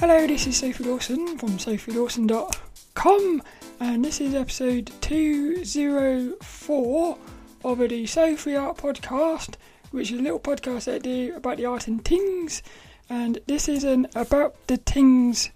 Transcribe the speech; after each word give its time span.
Hello, 0.00 0.28
this 0.28 0.46
is 0.46 0.56
Sophie 0.56 0.84
Lawson 0.84 1.36
from 1.38 1.58
sophielawson.com, 1.58 3.42
and 3.80 4.04
this 4.04 4.20
is 4.20 4.32
episode 4.32 4.92
204 5.00 7.18
of 7.64 7.78
the 7.80 8.06
Sophie 8.06 8.54
Art 8.54 8.76
Podcast, 8.76 9.54
which 9.90 10.12
is 10.12 10.20
a 10.20 10.22
little 10.22 10.38
podcast 10.38 10.84
that 10.84 10.94
I 10.94 10.98
do 10.98 11.34
about 11.34 11.56
the 11.56 11.66
art 11.66 11.88
and 11.88 12.04
things. 12.04 12.62
And 13.10 13.40
this 13.48 13.68
is 13.68 13.82
an 13.82 14.06
about 14.14 14.68
the 14.68 14.76
things 14.76 15.50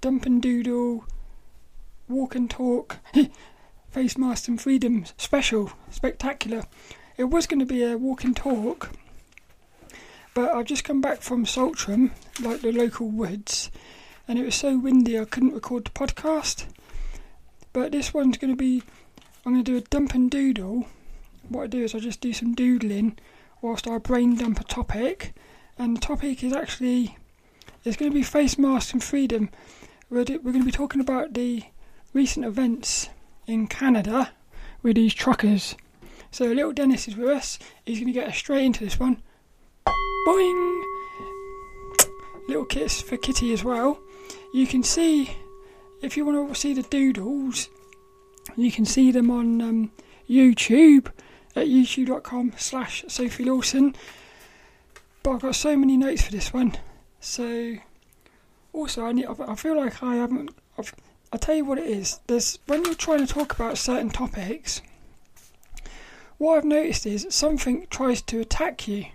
dump 0.00 0.24
and 0.24 0.40
doodle, 0.40 1.04
walk 2.08 2.36
and 2.36 2.48
talk, 2.48 2.96
face 3.90 4.16
mask 4.16 4.48
and 4.48 4.58
freedom 4.58 5.04
special, 5.18 5.72
spectacular. 5.90 6.64
It 7.18 7.24
was 7.24 7.46
going 7.46 7.60
to 7.60 7.66
be 7.66 7.84
a 7.84 7.98
walk 7.98 8.24
and 8.24 8.34
talk 8.34 8.92
but 10.36 10.52
I've 10.52 10.66
just 10.66 10.84
come 10.84 11.00
back 11.00 11.22
from 11.22 11.46
Saltram, 11.46 12.10
like 12.42 12.60
the 12.60 12.70
local 12.70 13.08
woods, 13.08 13.70
and 14.28 14.38
it 14.38 14.44
was 14.44 14.54
so 14.54 14.76
windy 14.76 15.18
I 15.18 15.24
couldn't 15.24 15.54
record 15.54 15.86
the 15.86 15.90
podcast. 15.92 16.66
But 17.72 17.92
this 17.92 18.12
one's 18.12 18.36
going 18.36 18.52
to 18.52 18.56
be, 18.56 18.82
I'm 19.46 19.54
going 19.54 19.64
to 19.64 19.70
do 19.70 19.78
a 19.78 19.80
dump 19.80 20.12
and 20.12 20.30
doodle. 20.30 20.88
What 21.48 21.62
I 21.62 21.66
do 21.68 21.84
is 21.84 21.94
I 21.94 22.00
just 22.00 22.20
do 22.20 22.34
some 22.34 22.54
doodling 22.54 23.18
whilst 23.62 23.88
I 23.88 23.96
brain 23.96 24.36
dump 24.36 24.60
a 24.60 24.64
topic, 24.64 25.34
and 25.78 25.96
the 25.96 26.02
topic 26.02 26.44
is 26.44 26.52
actually, 26.52 27.16
it's 27.82 27.96
going 27.96 28.10
to 28.12 28.14
be 28.14 28.22
face 28.22 28.58
masks 28.58 28.92
and 28.92 29.02
freedom. 29.02 29.48
We're, 30.10 30.18
we're 30.18 30.52
going 30.52 30.60
to 30.60 30.64
be 30.66 30.70
talking 30.70 31.00
about 31.00 31.32
the 31.32 31.62
recent 32.12 32.44
events 32.44 33.08
in 33.46 33.68
Canada 33.68 34.32
with 34.82 34.96
these 34.96 35.14
truckers. 35.14 35.76
So 36.30 36.44
little 36.44 36.74
Dennis 36.74 37.08
is 37.08 37.16
with 37.16 37.30
us. 37.30 37.58
He's 37.86 38.00
going 38.00 38.12
to 38.12 38.20
get 38.20 38.28
us 38.28 38.36
straight 38.36 38.66
into 38.66 38.84
this 38.84 39.00
one. 39.00 39.22
Boing! 40.26 40.82
Little 42.48 42.64
kiss 42.64 43.00
for 43.00 43.16
Kitty 43.16 43.52
as 43.52 43.62
well. 43.62 44.00
You 44.52 44.66
can 44.66 44.82
see, 44.82 45.36
if 46.02 46.16
you 46.16 46.26
want 46.26 46.48
to 46.48 46.60
see 46.60 46.74
the 46.74 46.82
doodles, 46.82 47.68
you 48.56 48.72
can 48.72 48.84
see 48.84 49.12
them 49.12 49.30
on 49.30 49.60
um, 49.62 49.92
YouTube 50.28 51.12
at 51.54 51.68
youtube.com 51.68 52.54
slash 52.56 53.04
Sophie 53.06 53.44
Lawson. 53.44 53.94
But 55.22 55.30
I've 55.30 55.42
got 55.42 55.54
so 55.54 55.76
many 55.76 55.96
notes 55.96 56.22
for 56.22 56.32
this 56.32 56.52
one. 56.52 56.76
So, 57.20 57.76
also, 58.72 59.04
I, 59.04 59.12
need, 59.12 59.26
I 59.26 59.54
feel 59.54 59.76
like 59.76 60.02
I 60.02 60.16
haven't. 60.16 60.50
I've, 60.76 60.92
I'll 61.32 61.38
tell 61.38 61.54
you 61.54 61.64
what 61.64 61.78
it 61.78 61.86
is. 61.86 62.18
There's 62.26 62.58
when 62.66 62.84
you're 62.84 62.94
trying 62.94 63.24
to 63.24 63.32
talk 63.32 63.52
about 63.52 63.78
certain 63.78 64.10
topics, 64.10 64.82
what 66.38 66.56
I've 66.56 66.64
noticed 66.64 67.06
is 67.06 67.28
something 67.30 67.86
tries 67.90 68.22
to 68.22 68.40
attack 68.40 68.88
you 68.88 69.06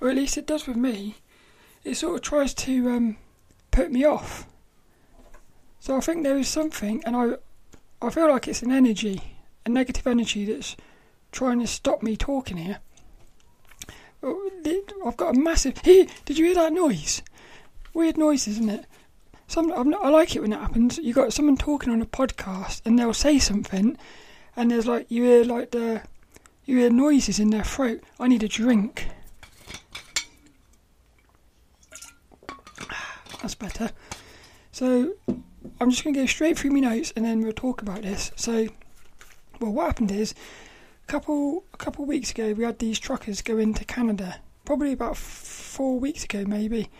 or 0.00 0.08
at 0.08 0.16
least 0.16 0.38
it 0.38 0.46
does 0.46 0.66
with 0.66 0.76
me, 0.76 1.16
it 1.84 1.94
sort 1.94 2.16
of 2.16 2.22
tries 2.22 2.54
to 2.54 2.90
um, 2.90 3.16
put 3.70 3.92
me 3.92 4.04
off. 4.04 4.46
So 5.78 5.96
I 5.96 6.00
think 6.00 6.22
there 6.22 6.38
is 6.38 6.48
something, 6.48 7.02
and 7.04 7.16
I, 7.16 7.32
I 8.02 8.10
feel 8.10 8.28
like 8.28 8.48
it's 8.48 8.62
an 8.62 8.70
energy, 8.70 9.36
a 9.64 9.68
negative 9.68 10.06
energy 10.06 10.44
that's 10.44 10.76
trying 11.32 11.60
to 11.60 11.66
stop 11.66 12.02
me 12.02 12.16
talking 12.16 12.58
here. 12.58 12.78
I've 14.22 15.16
got 15.16 15.36
a 15.36 15.38
massive. 15.38 15.80
Did 15.82 16.38
you 16.38 16.46
hear 16.46 16.54
that 16.56 16.72
noise? 16.72 17.22
Weird 17.94 18.18
noise, 18.18 18.46
isn't 18.46 18.68
it? 18.68 18.84
Some 19.46 19.68
not, 19.68 20.04
I 20.04 20.10
like 20.10 20.36
it 20.36 20.40
when 20.40 20.50
that 20.50 20.60
happens. 20.60 20.98
You 20.98 21.12
got 21.12 21.32
someone 21.32 21.56
talking 21.56 21.92
on 21.92 22.02
a 22.02 22.06
podcast, 22.06 22.82
and 22.84 22.98
they'll 22.98 23.14
say 23.14 23.38
something, 23.38 23.96
and 24.54 24.70
there's 24.70 24.86
like 24.86 25.10
you 25.10 25.24
hear 25.24 25.44
like 25.44 25.70
the 25.72 26.02
you 26.66 26.78
hear 26.78 26.90
noises 26.90 27.40
in 27.40 27.50
their 27.50 27.64
throat. 27.64 28.02
I 28.20 28.28
need 28.28 28.42
a 28.42 28.48
drink. 28.48 29.08
That's 33.42 33.54
better. 33.54 33.90
So 34.72 35.14
I'm 35.80 35.90
just 35.90 36.04
going 36.04 36.14
to 36.14 36.20
go 36.20 36.26
straight 36.26 36.58
through 36.58 36.70
my 36.70 36.80
notes 36.80 37.12
and 37.16 37.24
then 37.24 37.40
we'll 37.40 37.52
talk 37.52 37.82
about 37.82 38.02
this. 38.02 38.30
So, 38.36 38.68
well, 39.60 39.72
what 39.72 39.86
happened 39.86 40.10
is 40.10 40.34
a 41.04 41.06
couple 41.06 41.64
a 41.74 41.76
couple 41.76 42.04
of 42.04 42.08
weeks 42.08 42.30
ago 42.30 42.52
we 42.52 42.64
had 42.64 42.78
these 42.78 42.98
truckers 42.98 43.42
go 43.42 43.58
into 43.58 43.84
Canada, 43.84 44.36
probably 44.64 44.92
about 44.92 45.16
four 45.16 45.98
weeks 45.98 46.24
ago 46.24 46.44
maybe. 46.46 46.90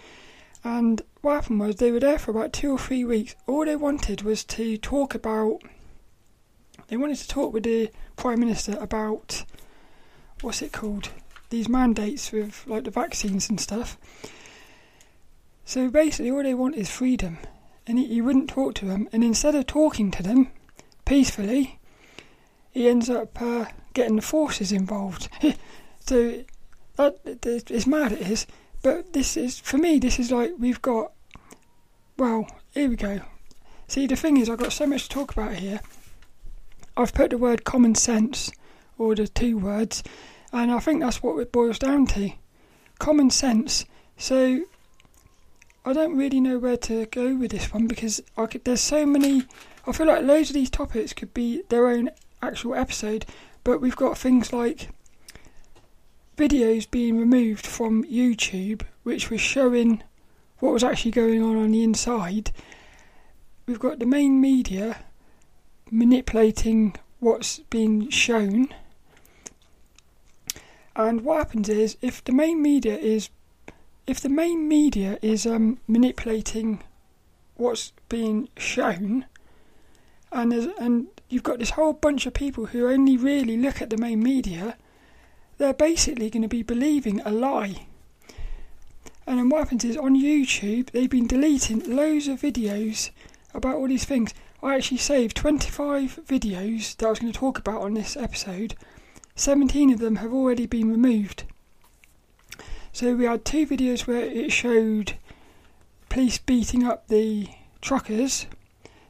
And 0.62 1.00
what 1.22 1.34
happened 1.34 1.60
was 1.60 1.76
they 1.76 1.92
were 1.92 2.00
there 2.00 2.18
for 2.18 2.30
about 2.30 2.52
two 2.52 2.72
or 2.72 2.78
three 2.78 3.04
weeks. 3.04 3.34
All 3.46 3.64
they 3.64 3.76
wanted 3.76 4.22
was 4.22 4.44
to 4.44 4.76
talk 4.76 5.14
about. 5.14 5.60
They 6.88 6.96
wanted 6.96 7.18
to 7.18 7.28
talk 7.28 7.52
with 7.52 7.62
the 7.62 7.90
prime 8.16 8.40
minister 8.40 8.76
about 8.78 9.44
what's 10.42 10.60
it 10.60 10.72
called? 10.72 11.10
These 11.50 11.68
mandates 11.68 12.32
with 12.32 12.64
like 12.66 12.84
the 12.84 12.90
vaccines 12.90 13.48
and 13.48 13.60
stuff. 13.60 13.96
So 15.70 15.88
basically, 15.88 16.32
all 16.32 16.42
they 16.42 16.52
want 16.52 16.74
is 16.74 16.90
freedom, 16.90 17.38
and 17.86 17.96
he, 17.96 18.04
he 18.04 18.20
wouldn't 18.20 18.50
talk 18.50 18.74
to 18.74 18.86
them. 18.86 19.08
And 19.12 19.22
instead 19.22 19.54
of 19.54 19.68
talking 19.68 20.10
to 20.10 20.20
them 20.20 20.50
peacefully, 21.04 21.78
he 22.72 22.88
ends 22.88 23.08
up 23.08 23.40
uh, 23.40 23.66
getting 23.94 24.16
the 24.16 24.22
forces 24.22 24.72
involved. 24.72 25.28
so 26.00 26.42
that 26.96 27.20
it's 27.24 27.86
mad, 27.86 28.10
it 28.10 28.22
is. 28.22 28.48
But 28.82 29.12
this 29.12 29.36
is 29.36 29.60
for 29.60 29.78
me. 29.78 30.00
This 30.00 30.18
is 30.18 30.32
like 30.32 30.54
we've 30.58 30.82
got. 30.82 31.12
Well, 32.16 32.48
here 32.72 32.88
we 32.88 32.96
go. 32.96 33.20
See, 33.86 34.08
the 34.08 34.16
thing 34.16 34.38
is, 34.38 34.50
I've 34.50 34.58
got 34.58 34.72
so 34.72 34.88
much 34.88 35.04
to 35.04 35.08
talk 35.08 35.30
about 35.30 35.54
here. 35.54 35.82
I've 36.96 37.14
put 37.14 37.30
the 37.30 37.38
word 37.38 37.62
common 37.62 37.94
sense, 37.94 38.50
or 38.98 39.14
the 39.14 39.28
two 39.28 39.56
words, 39.56 40.02
and 40.52 40.72
I 40.72 40.80
think 40.80 41.00
that's 41.00 41.22
what 41.22 41.38
it 41.38 41.52
boils 41.52 41.78
down 41.78 42.08
to. 42.08 42.32
Common 42.98 43.30
sense. 43.30 43.84
So 44.16 44.64
I 45.84 45.92
don't 45.94 46.16
really 46.16 46.40
know 46.40 46.58
where 46.58 46.76
to 46.76 47.06
go 47.06 47.34
with 47.34 47.52
this 47.52 47.72
one 47.72 47.86
because 47.86 48.22
could, 48.36 48.64
there's 48.64 48.82
so 48.82 49.06
many. 49.06 49.44
I 49.86 49.92
feel 49.92 50.06
like 50.06 50.22
loads 50.22 50.50
of 50.50 50.54
these 50.54 50.70
topics 50.70 51.14
could 51.14 51.32
be 51.32 51.62
their 51.70 51.86
own 51.86 52.10
actual 52.42 52.74
episode, 52.74 53.24
but 53.64 53.80
we've 53.80 53.96
got 53.96 54.18
things 54.18 54.52
like 54.52 54.90
videos 56.36 56.90
being 56.90 57.18
removed 57.18 57.66
from 57.66 58.04
YouTube, 58.04 58.82
which 59.04 59.30
was 59.30 59.40
showing 59.40 60.02
what 60.58 60.72
was 60.72 60.84
actually 60.84 61.10
going 61.12 61.42
on 61.42 61.56
on 61.56 61.70
the 61.70 61.82
inside. 61.82 62.52
We've 63.66 63.78
got 63.78 63.98
the 63.98 64.06
main 64.06 64.40
media 64.40 65.04
manipulating 65.90 66.94
what's 67.20 67.60
being 67.70 68.10
shown. 68.10 68.68
And 70.94 71.22
what 71.22 71.38
happens 71.38 71.68
is, 71.68 71.96
if 72.02 72.22
the 72.22 72.32
main 72.32 72.60
media 72.60 72.96
is 72.96 73.30
if 74.06 74.20
the 74.20 74.28
main 74.28 74.68
media 74.68 75.18
is 75.22 75.46
um, 75.46 75.78
manipulating 75.86 76.82
what's 77.56 77.92
being 78.08 78.48
shown, 78.56 79.26
and 80.32 80.52
and 80.52 81.06
you've 81.28 81.42
got 81.42 81.58
this 81.58 81.70
whole 81.70 81.92
bunch 81.92 82.26
of 82.26 82.34
people 82.34 82.66
who 82.66 82.88
only 82.88 83.16
really 83.16 83.56
look 83.56 83.80
at 83.80 83.90
the 83.90 83.96
main 83.96 84.22
media, 84.22 84.76
they're 85.58 85.74
basically 85.74 86.30
going 86.30 86.42
to 86.42 86.48
be 86.48 86.62
believing 86.62 87.20
a 87.20 87.30
lie. 87.30 87.86
And 89.26 89.38
then 89.38 89.48
what 89.48 89.58
happens 89.60 89.84
is 89.84 89.96
on 89.96 90.16
YouTube 90.16 90.90
they've 90.90 91.08
been 91.08 91.26
deleting 91.26 91.94
loads 91.94 92.26
of 92.26 92.40
videos 92.40 93.10
about 93.54 93.76
all 93.76 93.88
these 93.88 94.04
things. 94.04 94.34
I 94.62 94.74
actually 94.74 94.98
saved 94.98 95.36
25 95.36 96.20
videos 96.26 96.96
that 96.96 97.06
I 97.06 97.10
was 97.10 97.18
going 97.20 97.32
to 97.32 97.38
talk 97.38 97.58
about 97.58 97.82
on 97.82 97.94
this 97.94 98.16
episode. 98.16 98.74
17 99.36 99.92
of 99.92 100.00
them 100.00 100.16
have 100.16 100.32
already 100.32 100.66
been 100.66 100.90
removed. 100.90 101.44
So 102.92 103.14
we 103.14 103.24
had 103.24 103.44
two 103.44 103.66
videos 103.66 104.06
where 104.06 104.22
it 104.22 104.50
showed 104.52 105.14
police 106.08 106.38
beating 106.38 106.84
up 106.84 107.08
the 107.08 107.48
truckers. 107.80 108.46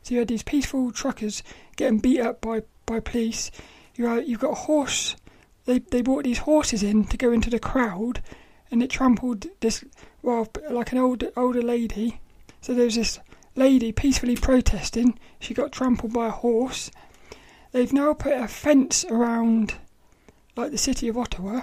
So 0.02 0.14
you 0.14 0.18
had 0.20 0.28
these 0.28 0.42
peaceful 0.42 0.92
truckers 0.92 1.42
getting 1.76 1.98
beat 1.98 2.20
up 2.20 2.40
by, 2.40 2.62
by 2.86 3.00
police. 3.00 3.50
You 3.96 4.06
had, 4.06 4.28
you've 4.28 4.40
got 4.40 4.52
a 4.52 4.66
horse. 4.66 5.16
They 5.64 5.78
they 5.78 6.02
brought 6.02 6.24
these 6.24 6.38
horses 6.38 6.82
in 6.82 7.04
to 7.06 7.16
go 7.16 7.32
into 7.32 7.50
the 7.50 7.58
crowd, 7.58 8.22
and 8.70 8.82
it 8.82 8.90
trampled 8.90 9.46
this 9.60 9.84
well 10.22 10.48
like 10.70 10.92
an 10.92 10.98
old 10.98 11.24
older 11.36 11.62
lady. 11.62 12.20
So 12.60 12.74
there 12.74 12.86
was 12.86 12.96
this 12.96 13.18
lady 13.56 13.92
peacefully 13.92 14.36
protesting. 14.36 15.18
She 15.38 15.54
got 15.54 15.72
trampled 15.72 16.12
by 16.12 16.26
a 16.26 16.30
horse. 16.30 16.90
They've 17.72 17.92
now 17.92 18.14
put 18.14 18.32
a 18.32 18.48
fence 18.48 19.04
around 19.04 19.74
like 20.56 20.70
the 20.70 20.78
city 20.78 21.08
of 21.08 21.16
Ottawa 21.16 21.62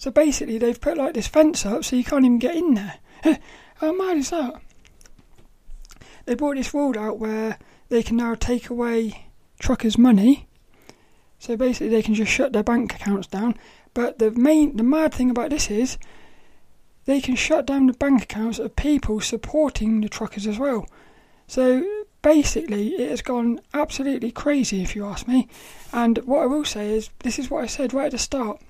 so 0.00 0.10
basically, 0.10 0.56
they've 0.56 0.80
put 0.80 0.96
like 0.96 1.12
this 1.12 1.26
fence 1.26 1.66
up 1.66 1.84
so 1.84 1.94
you 1.94 2.04
can't 2.04 2.24
even 2.24 2.38
get 2.38 2.56
in 2.56 2.72
there. 2.72 2.94
How 3.76 3.92
mad 3.92 4.16
is 4.16 4.30
that? 4.30 4.54
They 6.24 6.34
brought 6.34 6.56
this 6.56 6.72
rule 6.72 6.98
out 6.98 7.18
where 7.18 7.58
they 7.90 8.02
can 8.02 8.16
now 8.16 8.34
take 8.34 8.70
away 8.70 9.26
truckers' 9.58 9.98
money. 9.98 10.48
So 11.38 11.54
basically, 11.54 11.90
they 11.90 12.00
can 12.00 12.14
just 12.14 12.32
shut 12.32 12.54
their 12.54 12.62
bank 12.62 12.94
accounts 12.94 13.26
down. 13.26 13.56
But 13.92 14.18
the 14.18 14.30
main, 14.30 14.78
the 14.78 14.82
mad 14.82 15.12
thing 15.12 15.28
about 15.28 15.50
this 15.50 15.70
is, 15.70 15.98
they 17.04 17.20
can 17.20 17.36
shut 17.36 17.66
down 17.66 17.86
the 17.86 17.92
bank 17.92 18.22
accounts 18.22 18.58
of 18.58 18.76
people 18.76 19.20
supporting 19.20 20.00
the 20.00 20.08
truckers 20.08 20.46
as 20.46 20.58
well. 20.58 20.88
So 21.46 22.06
basically, 22.22 22.94
it 22.94 23.10
has 23.10 23.20
gone 23.20 23.60
absolutely 23.74 24.30
crazy, 24.30 24.82
if 24.82 24.96
you 24.96 25.04
ask 25.04 25.28
me. 25.28 25.46
And 25.92 26.16
what 26.24 26.40
I 26.40 26.46
will 26.46 26.64
say 26.64 26.94
is, 26.94 27.10
this 27.18 27.38
is 27.38 27.50
what 27.50 27.64
I 27.64 27.66
said 27.66 27.92
right 27.92 28.06
at 28.06 28.12
the 28.12 28.18
start 28.18 28.62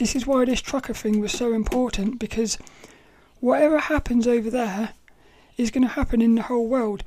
this 0.00 0.16
is 0.16 0.26
why 0.26 0.46
this 0.46 0.62
trucker 0.62 0.94
thing 0.94 1.20
was 1.20 1.30
so 1.30 1.52
important 1.52 2.18
because 2.18 2.56
whatever 3.40 3.78
happens 3.78 4.26
over 4.26 4.48
there 4.48 4.94
is 5.58 5.70
going 5.70 5.82
to 5.82 5.92
happen 5.92 6.22
in 6.22 6.36
the 6.36 6.42
whole 6.42 6.66
world. 6.66 7.04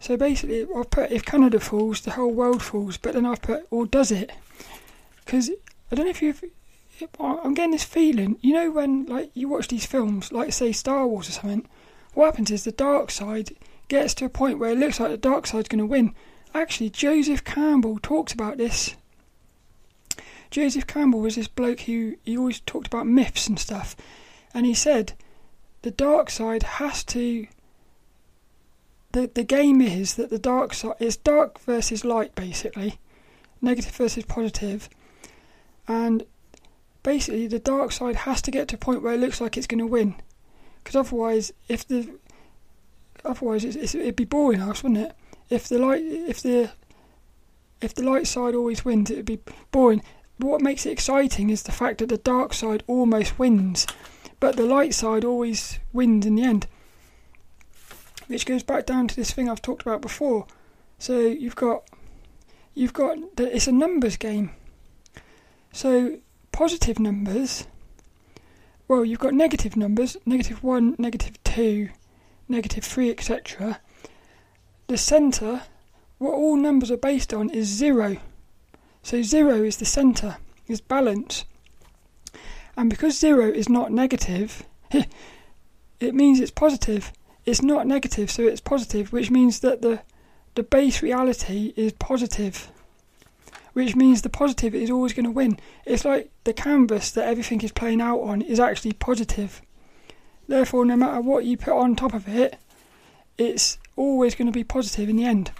So 0.00 0.16
basically, 0.16 0.66
I've 0.76 0.90
put 0.90 1.12
if 1.12 1.24
Canada 1.24 1.60
falls, 1.60 2.00
the 2.00 2.10
whole 2.10 2.32
world 2.32 2.60
falls. 2.60 2.96
But 2.96 3.14
then 3.14 3.24
I've 3.24 3.40
put, 3.40 3.68
or 3.70 3.86
does 3.86 4.10
it? 4.10 4.32
Because 5.24 5.48
I 5.92 5.94
don't 5.94 6.06
know 6.06 6.10
if 6.10 6.20
you've. 6.20 6.44
I'm 7.20 7.54
getting 7.54 7.70
this 7.70 7.84
feeling. 7.84 8.36
You 8.40 8.52
know 8.52 8.70
when 8.72 9.06
like 9.06 9.30
you 9.34 9.48
watch 9.48 9.68
these 9.68 9.86
films, 9.86 10.32
like 10.32 10.52
say 10.52 10.72
Star 10.72 11.06
Wars 11.06 11.28
or 11.28 11.32
something. 11.32 11.68
What 12.14 12.26
happens 12.26 12.50
is 12.50 12.64
the 12.64 12.72
dark 12.72 13.12
side 13.12 13.56
gets 13.86 14.12
to 14.14 14.24
a 14.24 14.28
point 14.28 14.58
where 14.58 14.70
it 14.72 14.78
looks 14.78 14.98
like 14.98 15.10
the 15.10 15.16
dark 15.16 15.46
side's 15.46 15.68
going 15.68 15.78
to 15.78 15.86
win. 15.86 16.14
Actually, 16.52 16.90
Joseph 16.90 17.44
Campbell 17.44 18.00
talks 18.02 18.32
about 18.32 18.58
this. 18.58 18.96
Joseph 20.54 20.86
Campbell 20.86 21.18
was 21.18 21.34
this 21.34 21.48
bloke 21.48 21.80
who 21.80 22.14
he 22.22 22.38
always 22.38 22.60
talked 22.60 22.86
about 22.86 23.08
myths 23.08 23.48
and 23.48 23.58
stuff, 23.58 23.96
and 24.54 24.64
he 24.64 24.72
said 24.72 25.14
the 25.82 25.90
dark 25.90 26.30
side 26.30 26.62
has 26.62 27.02
to 27.02 27.48
the 29.10 29.28
the 29.34 29.42
game 29.42 29.80
is 29.80 30.14
that 30.14 30.30
the 30.30 30.38
dark 30.38 30.72
side 30.72 30.94
is 31.00 31.16
dark 31.16 31.58
versus 31.58 32.04
light 32.04 32.36
basically, 32.36 33.00
negative 33.60 33.96
versus 33.96 34.24
positive, 34.26 34.88
and 35.88 36.24
basically 37.02 37.48
the 37.48 37.58
dark 37.58 37.90
side 37.90 38.14
has 38.14 38.40
to 38.42 38.52
get 38.52 38.68
to 38.68 38.76
a 38.76 38.78
point 38.78 39.02
where 39.02 39.14
it 39.14 39.20
looks 39.20 39.40
like 39.40 39.56
it's 39.56 39.66
going 39.66 39.80
to 39.80 39.86
win, 39.88 40.14
because 40.84 40.94
otherwise, 40.94 41.52
if 41.66 41.84
the 41.88 42.08
otherwise 43.24 43.64
it's, 43.64 43.74
it's, 43.74 43.96
it'd 43.96 44.14
be 44.14 44.24
boring 44.24 44.60
us, 44.60 44.84
wouldn't 44.84 45.04
it? 45.04 45.16
If 45.50 45.66
the 45.66 45.78
light 45.80 46.04
if 46.04 46.40
the 46.40 46.70
if 47.80 47.92
the 47.92 48.04
light 48.04 48.28
side 48.28 48.54
always 48.54 48.84
wins, 48.84 49.10
it'd 49.10 49.26
be 49.26 49.40
boring. 49.72 50.00
But 50.38 50.48
what 50.48 50.60
makes 50.60 50.84
it 50.86 50.90
exciting 50.92 51.50
is 51.50 51.62
the 51.62 51.72
fact 51.72 51.98
that 51.98 52.08
the 52.08 52.18
dark 52.18 52.54
side 52.54 52.82
almost 52.86 53.38
wins, 53.38 53.86
but 54.40 54.56
the 54.56 54.64
light 54.64 54.94
side 54.94 55.24
always 55.24 55.78
wins 55.92 56.26
in 56.26 56.34
the 56.34 56.42
end 56.42 56.66
which 58.26 58.46
goes 58.46 58.62
back 58.62 58.86
down 58.86 59.08
to 59.08 59.16
this 59.16 59.32
thing 59.32 59.48
I've 59.48 59.62
talked 59.62 59.82
about 59.82 60.00
before. 60.00 60.46
So 60.98 61.18
you've 61.20 61.56
got 61.56 61.88
you've 62.74 62.92
got 62.92 63.18
it's 63.38 63.66
a 63.66 63.72
numbers 63.72 64.16
game. 64.16 64.50
So 65.72 66.18
positive 66.52 66.98
numbers. 66.98 67.66
Well, 68.86 69.04
you've 69.04 69.18
got 69.18 69.32
negative 69.32 69.76
numbers, 69.76 70.16
negative 70.26 70.62
one, 70.62 70.94
negative 70.98 71.42
two, 71.42 71.88
negative 72.48 72.84
three, 72.84 73.10
etc. 73.10 73.80
The 74.88 74.98
centre, 74.98 75.62
what 76.18 76.34
all 76.34 76.56
numbers 76.56 76.90
are 76.90 76.98
based 76.98 77.32
on, 77.32 77.48
is 77.48 77.66
zero. 77.66 78.18
So 79.04 79.22
zero 79.22 79.62
is 79.62 79.76
the 79.76 79.84
centre, 79.84 80.38
is 80.66 80.80
balance. 80.80 81.44
And 82.76 82.90
because 82.90 83.16
zero 83.16 83.46
is 83.48 83.68
not 83.68 83.92
negative, 83.92 84.64
it 84.90 86.14
means 86.14 86.40
it's 86.40 86.50
positive 86.50 87.12
it's 87.44 87.62
not 87.62 87.86
negative, 87.86 88.30
so 88.30 88.42
it's 88.44 88.60
positive, 88.60 89.12
which 89.12 89.30
means 89.30 89.60
that 89.60 89.82
the 89.82 90.00
the 90.54 90.62
base 90.62 91.02
reality 91.02 91.72
is 91.76 91.92
positive, 91.92 92.70
which 93.72 93.96
means 93.96 94.22
the 94.22 94.28
positive 94.28 94.74
is 94.74 94.90
always 94.90 95.12
going 95.12 95.24
to 95.24 95.30
win. 95.30 95.58
It's 95.84 96.04
like 96.04 96.30
the 96.44 96.52
canvas 96.52 97.10
that 97.10 97.26
everything 97.26 97.60
is 97.62 97.72
playing 97.72 98.00
out 98.00 98.20
on 98.20 98.40
is 98.40 98.60
actually 98.60 98.92
positive. 98.92 99.60
Therefore, 100.46 100.84
no 100.84 100.96
matter 100.96 101.20
what 101.20 101.44
you 101.44 101.56
put 101.56 101.74
on 101.74 101.96
top 101.96 102.14
of 102.14 102.28
it, 102.28 102.56
it's 103.36 103.78
always 103.96 104.36
going 104.36 104.46
to 104.46 104.52
be 104.52 104.62
positive 104.62 105.08
in 105.08 105.16
the 105.16 105.24
end. 105.24 105.50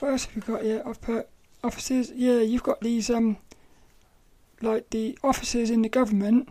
What 0.00 0.10
else 0.10 0.26
have 0.26 0.36
we 0.36 0.42
got 0.42 0.62
here? 0.62 0.82
I've 0.84 1.00
put 1.00 1.28
officers. 1.62 2.10
Yeah, 2.14 2.40
you've 2.40 2.62
got 2.62 2.80
these 2.80 3.10
um, 3.10 3.38
like 4.60 4.90
the 4.90 5.18
officers 5.22 5.70
in 5.70 5.82
the 5.82 5.88
government 5.88 6.48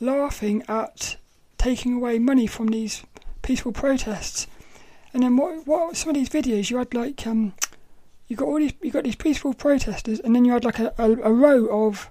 laughing 0.00 0.62
at 0.68 1.16
taking 1.58 1.94
away 1.94 2.18
money 2.18 2.46
from 2.46 2.68
these 2.68 3.04
peaceful 3.42 3.72
protests. 3.72 4.46
And 5.12 5.22
then 5.22 5.36
what? 5.36 5.66
What 5.66 5.96
some 5.96 6.10
of 6.10 6.14
these 6.14 6.28
videos 6.28 6.70
you 6.70 6.78
had 6.78 6.92
like 6.94 7.26
um, 7.26 7.54
you 8.28 8.36
got 8.36 8.46
all 8.46 8.58
these 8.58 8.74
you 8.82 8.90
got 8.90 9.04
these 9.04 9.16
peaceful 9.16 9.54
protesters, 9.54 10.20
and 10.20 10.34
then 10.34 10.44
you 10.44 10.52
had 10.52 10.64
like 10.64 10.78
a, 10.78 10.92
a, 10.98 11.10
a 11.10 11.32
row 11.32 11.86
of 11.86 12.10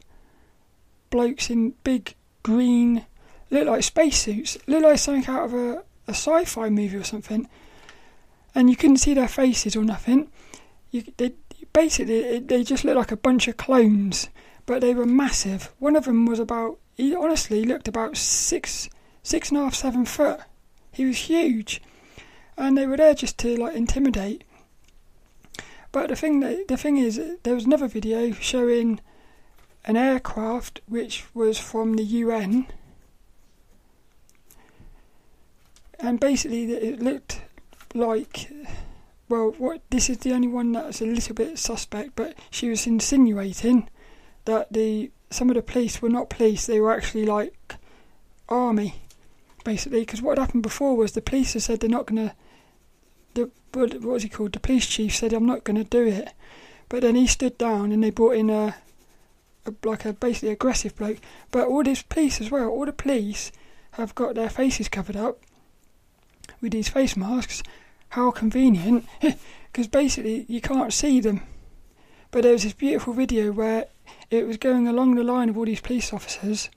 blokes 1.09 1.49
in 1.49 1.73
big 1.83 2.15
green, 2.43 3.05
look 3.49 3.67
like 3.67 3.83
spacesuits, 3.83 4.57
look 4.67 4.83
like 4.83 4.99
something 4.99 5.33
out 5.33 5.45
of 5.45 5.53
a, 5.53 5.83
a 6.07 6.11
sci-fi 6.11 6.69
movie 6.69 6.97
or 6.97 7.03
something. 7.03 7.47
And 8.53 8.69
you 8.69 8.75
couldn't 8.75 8.97
see 8.97 9.13
their 9.13 9.27
faces 9.27 9.75
or 9.75 9.83
nothing. 9.83 10.29
You 10.91 11.03
they 11.17 11.33
basically 11.75 12.39
they 12.39 12.63
just 12.63 12.85
looked 12.85 12.97
like 12.97 13.11
a 13.11 13.17
bunch 13.17 13.49
of 13.49 13.57
clones, 13.57 14.29
but 14.65 14.79
they 14.79 14.93
were 14.93 15.05
massive. 15.05 15.73
One 15.77 15.97
of 15.97 16.05
them 16.05 16.25
was 16.25 16.39
about 16.39 16.79
he 16.95 17.13
honestly 17.13 17.65
looked 17.65 17.89
about 17.89 18.15
six 18.15 18.89
six 19.21 19.49
and 19.49 19.59
a 19.59 19.63
half, 19.63 19.75
seven 19.75 20.05
foot. 20.05 20.39
He 20.93 21.03
was 21.03 21.17
huge, 21.17 21.81
and 22.57 22.77
they 22.77 22.87
were 22.87 22.95
there 22.95 23.13
just 23.13 23.37
to 23.39 23.57
like 23.57 23.75
intimidate. 23.75 24.45
But 25.91 26.07
the 26.07 26.15
thing 26.15 26.39
that 26.39 26.69
the 26.69 26.77
thing 26.77 26.95
is, 26.95 27.21
there 27.43 27.55
was 27.55 27.65
another 27.65 27.89
video 27.89 28.31
showing 28.31 29.01
an 29.83 29.97
aircraft 29.97 30.79
which 30.87 31.25
was 31.33 31.59
from 31.59 31.95
the 31.95 32.03
UN, 32.03 32.67
and 35.99 36.21
basically 36.21 36.71
it 36.71 37.01
looked 37.01 37.41
like. 37.93 38.49
Well, 39.27 39.55
what 39.57 39.81
this 39.89 40.09
is 40.09 40.19
the 40.19 40.33
only 40.33 40.47
one 40.47 40.71
that's 40.71 41.01
a 41.01 41.05
little 41.05 41.35
bit 41.35 41.57
suspect, 41.57 42.11
but 42.15 42.37
she 42.51 42.69
was 42.69 42.85
insinuating 42.85 43.89
that 44.45 44.71
the 44.71 45.11
some 45.31 45.49
of 45.49 45.55
the 45.55 45.61
police 45.63 46.01
were 46.01 46.09
not 46.09 46.29
police; 46.29 46.65
they 46.65 46.79
were 46.79 46.93
actually 46.93 47.25
like 47.25 47.75
army 48.47 48.95
basically, 49.65 50.01
because 50.01 50.21
what 50.21 50.37
happened 50.37 50.63
before 50.63 50.95
was 50.95 51.11
the 51.11 51.21
police 51.21 51.53
have 51.53 51.63
said 51.63 51.81
they're 51.81 51.89
not 51.89 52.05
going 52.05 52.29
to. 52.29 52.35
The 53.33 53.51
what 53.73 54.01
was 54.01 54.23
he 54.23 54.29
called? 54.29 54.53
The 54.53 54.61
police 54.61 54.85
chief 54.85 55.13
said 55.13 55.33
I'm 55.33 55.45
not 55.45 55.65
going 55.65 55.75
to 55.75 55.83
do 55.83 56.07
it, 56.07 56.31
but 56.87 57.01
then 57.01 57.15
he 57.15 57.27
stood 57.27 57.57
down 57.57 57.91
and 57.91 58.01
they 58.01 58.11
brought 58.11 58.37
in 58.37 58.49
a, 58.49 58.75
a 59.65 59.73
like 59.83 60.05
a 60.05 60.13
basically 60.13 60.51
aggressive 60.51 60.95
bloke. 60.95 61.17
But 61.51 61.67
all 61.67 61.83
these 61.83 62.03
police 62.03 62.39
as 62.39 62.49
well, 62.49 62.69
all 62.69 62.85
the 62.85 62.93
police 62.93 63.51
have 63.93 64.15
got 64.15 64.35
their 64.35 64.49
faces 64.49 64.87
covered 64.87 65.17
up 65.17 65.41
with 66.61 66.71
these 66.71 66.87
face 66.87 67.17
masks. 67.17 67.61
How 68.15 68.31
convenient, 68.31 69.05
because 69.71 69.89
basically 69.89 70.45
you 70.47 70.61
can't 70.61 70.93
see 70.93 71.19
them. 71.19 71.41
But 72.31 72.43
there 72.43 72.53
was 72.53 72.63
this 72.63 72.71
beautiful 72.71 73.11
video 73.11 73.51
where 73.51 73.87
it 74.31 74.47
was 74.47 74.55
going 74.55 74.87
along 74.87 75.15
the 75.15 75.23
line 75.25 75.49
of 75.49 75.57
all 75.57 75.65
these 75.65 75.81
police 75.81 76.13
officers 76.13 76.69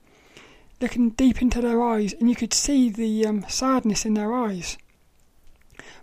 looking 0.81 1.11
deep 1.11 1.41
into 1.41 1.61
their 1.61 1.81
eyes, 1.81 2.11
and 2.11 2.29
you 2.29 2.35
could 2.35 2.53
see 2.53 2.89
the 2.89 3.25
um, 3.25 3.45
sadness 3.47 4.05
in 4.05 4.15
their 4.15 4.33
eyes. 4.33 4.77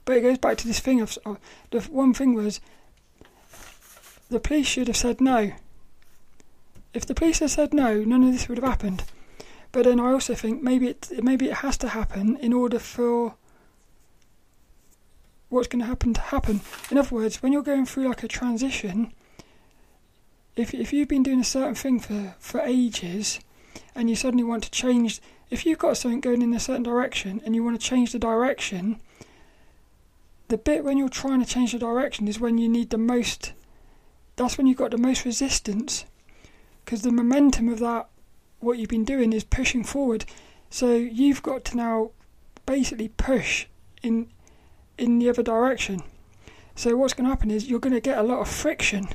But 0.07 0.17
it 0.17 0.23
goes 0.23 0.39
back 0.39 0.57
to 0.57 0.67
this 0.67 0.81
thing 0.81 1.03
of, 1.03 1.19
of 1.27 1.39
the 1.71 1.81
one 1.83 2.15
thing 2.15 2.33
was 2.33 2.63
the 4.31 4.41
police 4.41 4.67
should 4.67 4.87
have 4.87 4.97
said 4.97 5.21
no. 5.21 5.53
If 6.95 7.05
the 7.05 7.15
police 7.15 7.41
had 7.41 7.51
said 7.51 7.75
no, 7.75 8.03
none 8.05 8.25
of 8.25 8.33
this 8.33 8.49
would 8.49 8.57
have 8.57 8.67
happened. 8.67 9.05
But 9.71 9.85
then 9.85 10.01
I 10.01 10.13
also 10.13 10.35
think 10.35 10.63
maybe 10.63 10.89
it 10.89 11.11
maybe 11.23 11.51
it 11.51 11.57
has 11.57 11.77
to 11.77 11.89
happen 11.89 12.39
in 12.39 12.55
order 12.55 12.79
for 12.79 13.35
what's 15.49 15.69
going 15.69 15.81
to 15.81 15.87
happen 15.87 16.15
to 16.15 16.21
happen. 16.21 16.61
In 16.91 16.99
other 16.99 17.15
words, 17.15 17.43
when 17.43 17.53
you're 17.53 17.63
going 17.63 17.87
through 17.87 18.09
like 18.09 18.23
a 18.23 18.29
transition, 18.29 19.13
if 20.57 20.75
if 20.75 20.93
you've 20.93 21.09
been 21.09 21.23
doing 21.23 21.41
a 21.41 21.45
certain 21.45 21.75
thing 21.75 22.01
for 22.01 22.35
for 22.39 22.61
ages, 22.61 23.41
and 23.95 24.11
you 24.11 24.17
suddenly 24.17 24.45
want 24.45 24.63
to 24.65 24.71
change, 24.71 25.21
if 25.51 25.65
you've 25.65 25.79
got 25.79 25.97
something 25.97 26.21
going 26.21 26.43
in 26.43 26.55
a 26.55 26.61
certain 26.61 26.83
direction 26.83 27.41
and 27.45 27.55
you 27.55 27.65
want 27.65 27.81
to 27.81 27.87
change 27.87 28.13
the 28.13 28.19
direction, 28.19 29.01
the 30.49 30.59
bit 30.59 30.85
when 30.85 30.99
you're 30.99 31.09
trying 31.09 31.41
to 31.41 31.47
change 31.47 31.73
the 31.73 31.79
direction 31.79 32.29
is 32.29 32.39
when 32.39 32.59
you 32.59 32.69
need 32.69 32.91
the 32.91 32.99
most, 32.99 33.53
that's 34.37 34.59
when 34.59 34.67
you've 34.67 34.77
got 34.77 34.91
the 34.91 34.99
most 34.99 35.25
resistance. 35.25 36.05
Because 36.85 37.03
the 37.03 37.11
momentum 37.11 37.69
of 37.69 37.81
that, 37.81 38.09
what 38.61 38.79
you've 38.79 38.89
been 38.89 39.05
doing, 39.05 39.33
is 39.33 39.45
pushing 39.45 39.83
forward. 39.83 40.25
So 40.71 40.95
you've 40.95 41.43
got 41.43 41.65
to 41.67 41.77
now 41.77 42.11
basically 42.65 43.09
push 43.09 43.67
in 44.03 44.29
in 44.99 45.19
the 45.19 45.29
other 45.29 45.43
direction. 45.43 46.03
So 46.75 46.97
what's 46.97 47.15
going 47.15 47.25
to 47.25 47.31
happen 47.31 47.51
is 47.51 47.69
you're 47.69 47.81
going 47.81 47.95
to 47.95 48.01
get 48.01 48.19
a 48.19 48.23
lot 48.23 48.41
of 48.41 48.49
friction 48.49 49.09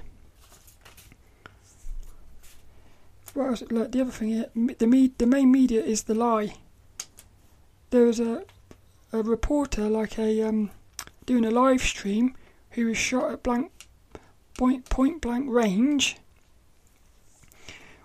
what 3.33 3.47
else? 3.47 3.63
Look, 3.69 3.91
the 3.91 4.01
other 4.01 4.11
thing 4.11 4.29
here, 4.29 4.45
the 4.77 4.87
me, 4.87 5.11
the 5.17 5.25
main 5.25 5.51
media 5.51 5.81
is 5.81 6.03
the 6.03 6.15
lie. 6.15 6.55
There 7.89 8.05
was 8.05 8.19
a 8.19 8.43
a 9.13 9.21
reporter, 9.21 9.89
like 9.89 10.17
a 10.17 10.41
um, 10.43 10.71
doing 11.25 11.45
a 11.45 11.51
live 11.51 11.81
stream, 11.81 12.35
who 12.71 12.87
was 12.87 12.97
shot 12.97 13.31
at 13.31 13.43
blank 13.43 13.71
point 14.57 14.89
point 14.89 15.21
blank 15.21 15.49
range. 15.49 16.17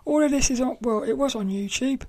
All 0.04 0.22
of 0.22 0.30
this 0.30 0.50
is 0.50 0.60
on. 0.60 0.78
Well, 0.80 1.02
it 1.02 1.14
was 1.14 1.34
on 1.34 1.48
YouTube. 1.48 2.02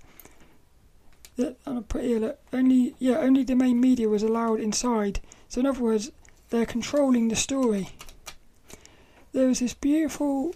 That 1.37 1.57
I 1.65 1.81
put 1.87 2.03
here. 2.03 2.19
Look, 2.19 2.39
only 2.53 2.95
yeah, 2.99 3.17
only 3.17 3.43
the 3.43 3.55
main 3.55 3.79
media 3.79 4.09
was 4.09 4.23
allowed 4.23 4.59
inside. 4.59 5.19
So 5.49 5.59
in 5.59 5.65
other 5.65 5.79
words, 5.81 6.11
they're 6.49 6.65
controlling 6.65 7.27
the 7.27 7.35
story. 7.35 7.89
There 9.33 9.47
was 9.47 9.59
this 9.59 9.73
beautiful 9.73 10.55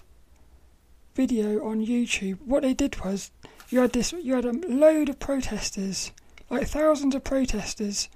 video 1.15 1.65
on 1.65 1.85
YouTube. 1.85 2.41
What 2.45 2.63
they 2.63 2.73
did 2.73 3.03
was 3.03 3.31
you 3.69 3.79
had 3.79 3.93
this 3.93 4.11
you 4.13 4.35
had 4.35 4.45
a 4.45 4.51
load 4.51 5.09
of 5.09 5.19
protesters, 5.19 6.11
like 6.49 6.67
thousands 6.67 7.15
of 7.15 7.23
protesters 7.23 8.09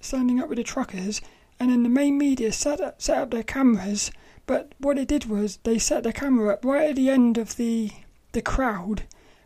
standing 0.00 0.40
up 0.40 0.48
with 0.48 0.58
the 0.58 0.64
truckers 0.64 1.20
and 1.60 1.70
then 1.70 1.82
the 1.82 1.88
main 1.90 2.16
media 2.16 2.50
set 2.50 2.80
up, 2.80 3.02
set 3.02 3.18
up 3.18 3.30
their 3.30 3.42
cameras, 3.42 4.10
but 4.46 4.74
what 4.78 4.96
they 4.96 5.04
did 5.04 5.26
was 5.26 5.58
they 5.58 5.78
set 5.78 6.02
their 6.02 6.12
camera 6.12 6.54
up 6.54 6.64
right 6.64 6.90
at 6.90 6.96
the 6.96 7.10
end 7.10 7.36
of 7.36 7.56
the 7.56 7.90
the 8.32 8.40
crowd, 8.40 9.02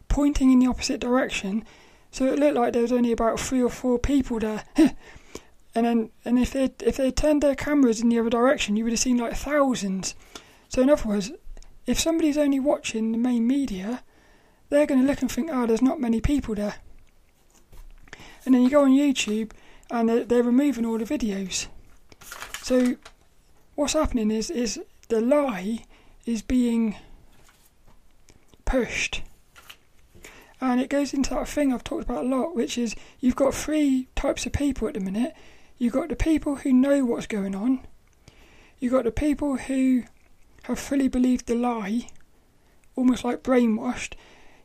pointing 0.08 0.52
in 0.52 0.60
the 0.60 0.66
opposite 0.66 1.00
direction, 1.00 1.64
so 2.10 2.26
it 2.26 2.38
looked 2.38 2.54
like 2.54 2.72
there 2.72 2.82
was 2.82 2.92
only 2.92 3.10
about 3.10 3.40
three 3.40 3.62
or 3.62 3.70
four 3.70 3.98
people 3.98 4.38
there. 4.38 4.62
and 5.74 5.86
then 5.86 6.10
and 6.24 6.38
if 6.38 6.52
they 6.52 6.70
if 6.80 6.96
they 6.96 7.10
turned 7.10 7.42
their 7.42 7.54
cameras 7.54 8.00
in 8.00 8.08
the 8.08 8.18
other 8.18 8.30
direction, 8.30 8.76
you 8.76 8.84
would 8.84 8.92
have 8.92 9.00
seen 9.00 9.18
like 9.18 9.34
thousands. 9.34 10.14
So 10.68 10.82
in 10.82 10.90
other 10.90 11.08
words, 11.08 11.32
if 11.86 11.98
somebody's 11.98 12.38
only 12.38 12.60
watching 12.60 13.12
the 13.12 13.18
main 13.18 13.46
media, 13.46 14.02
they're 14.70 14.86
going 14.86 15.00
to 15.00 15.06
look 15.06 15.20
and 15.20 15.30
think, 15.30 15.50
oh, 15.52 15.66
there's 15.66 15.82
not 15.82 16.00
many 16.00 16.20
people 16.20 16.54
there. 16.54 16.76
And 18.44 18.54
then 18.54 18.62
you 18.62 18.70
go 18.70 18.82
on 18.82 18.90
YouTube 18.90 19.52
and 19.90 20.08
they're, 20.08 20.24
they're 20.24 20.42
removing 20.42 20.84
all 20.84 20.98
the 20.98 21.04
videos. 21.04 21.66
So 22.62 22.96
what's 23.74 23.92
happening 23.92 24.30
is 24.30 24.50
is 24.50 24.80
the 25.08 25.20
lie 25.20 25.84
is 26.26 26.42
being 26.42 26.96
pushed. 28.64 29.22
And 30.60 30.80
it 30.80 30.88
goes 30.88 31.12
into 31.12 31.30
that 31.30 31.48
thing 31.48 31.72
I've 31.72 31.84
talked 31.84 32.04
about 32.04 32.24
a 32.24 32.28
lot, 32.28 32.56
which 32.56 32.78
is 32.78 32.94
you've 33.20 33.36
got 33.36 33.54
three 33.54 34.08
types 34.16 34.46
of 34.46 34.52
people 34.52 34.88
at 34.88 34.94
the 34.94 35.00
minute. 35.00 35.34
You've 35.78 35.92
got 35.92 36.08
the 36.08 36.16
people 36.16 36.56
who 36.56 36.72
know 36.72 37.04
what's 37.04 37.26
going 37.26 37.54
on. 37.54 37.80
You've 38.78 38.92
got 38.92 39.04
the 39.04 39.10
people 39.10 39.56
who 39.56 40.04
have 40.64 40.78
fully 40.78 41.08
believed 41.08 41.46
the 41.46 41.54
lie, 41.54 42.08
almost 42.96 43.24
like 43.24 43.42
brainwashed. 43.42 44.14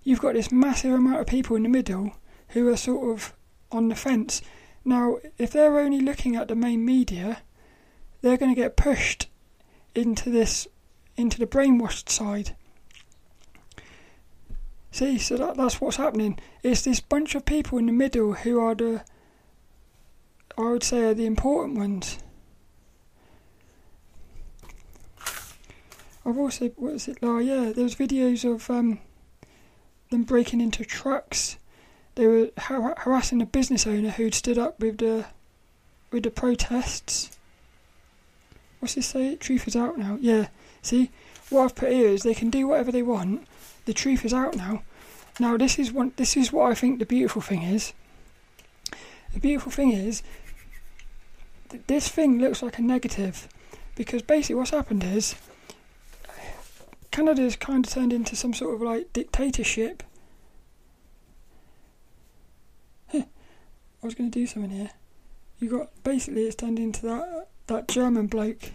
You've 0.04 0.22
got 0.22 0.34
this 0.34 0.52
massive 0.52 0.94
amount 0.94 1.20
of 1.20 1.28
people 1.28 1.56
in 1.56 1.64
the 1.64 1.70
middle 1.70 2.14
who 2.50 2.68
are 2.70 2.78
sort 2.78 3.16
of 3.16 3.34
on 3.72 3.90
the 3.90 3.96
fence. 3.96 4.42
Now, 4.86 5.18
if 5.38 5.52
they're 5.52 5.80
only 5.80 6.00
looking 6.00 6.36
at 6.36 6.48
the 6.48 6.56
main 6.56 6.86
media, 6.86 7.42
they're 8.22 8.38
going 8.38 8.54
to 8.54 8.62
get 8.62 8.78
pushed 8.78 9.28
into 9.96 10.30
this, 10.30 10.68
into 11.18 11.40
the 11.40 11.48
brainwashed 11.48 12.10
side. 12.10 12.56
See, 14.92 15.18
so 15.18 15.38
that, 15.38 15.56
that's 15.56 15.80
what's 15.80 15.98
happening. 15.98 16.40
It's 16.64 16.84
this 16.84 17.00
bunch 17.00 17.36
of 17.36 17.46
people 17.46 17.78
in 17.78 17.86
the 17.86 17.92
middle 17.92 18.34
who 18.34 18.60
are 18.60 18.74
the, 18.74 19.04
I 20.60 20.72
would 20.72 20.84
say, 20.84 21.04
are 21.04 21.14
the 21.14 21.26
important 21.26 21.78
ones. 21.78 22.20
I've 26.26 26.38
also, 26.38 26.70
what 26.70 26.94
is 26.94 27.08
it? 27.08 27.18
Oh 27.22 27.40
yeah, 27.40 27.72
there's 27.74 27.96
videos 27.96 28.44
of 28.44 28.70
um, 28.70 29.00
them 30.12 30.24
breaking 30.24 30.62
into 30.62 30.84
trucks. 30.84 31.58
They 32.16 32.28
were 32.28 32.50
har- 32.58 32.96
harassing 32.98 33.42
a 33.42 33.46
business 33.46 33.88
owner 33.88 34.10
who'd 34.10 34.36
stood 34.36 34.58
up 34.58 34.80
with 34.80 34.98
the, 34.98 35.26
with 36.12 36.24
the 36.24 36.32
protests 36.32 37.38
what's 38.80 38.96
this 38.96 39.08
say? 39.08 39.36
Truth 39.36 39.68
is 39.68 39.76
out 39.76 39.98
now. 39.98 40.18
Yeah. 40.20 40.48
See, 40.82 41.12
what 41.50 41.64
I've 41.64 41.76
put 41.76 41.92
here 41.92 42.08
is 42.08 42.24
they 42.24 42.34
can 42.34 42.50
do 42.50 42.68
whatever 42.68 42.92
they 42.92 43.04
want. 43.04 43.46
The 43.86 43.94
truth 43.94 44.26
is 44.26 44.34
out 44.34 44.56
now. 44.56 44.84
Now 45.40 45.58
this 45.58 45.80
is 45.80 45.92
one. 45.92 46.14
This 46.16 46.36
is 46.36 46.52
what 46.52 46.72
I 46.72 46.76
think 46.76 47.00
the 47.00 47.06
beautiful 47.06 47.42
thing 47.42 47.64
is. 47.64 47.94
The 49.34 49.40
beautiful 49.40 49.72
thing 49.72 49.92
is 49.92 50.24
th- 51.70 51.84
this 51.88 52.10
thing 52.10 52.40
looks 52.40 52.62
like 52.62 52.78
a 52.78 52.82
negative 52.82 53.48
because 53.96 54.22
basically 54.22 54.56
what's 54.56 54.72
happened 54.72 55.04
is 55.04 55.36
Canada's 57.12 57.56
kind 57.56 57.86
of 57.86 57.92
turned 57.92 58.14
into 58.14 58.36
some 58.36 58.54
sort 58.54 58.76
of 58.76 58.82
like 58.82 59.12
dictatorship. 59.14 60.04
I 64.02 64.06
was 64.06 64.16
going 64.16 64.32
to 64.32 64.40
do 64.40 64.48
something 64.48 64.72
here. 64.72 64.92
You 65.60 65.70
got 65.70 66.04
basically 66.04 66.44
it's 66.44 66.56
turned 66.56 66.80
into 66.80 67.02
that 67.08 67.50
that 67.68 67.88
German 67.90 68.28
bloke. 68.28 68.72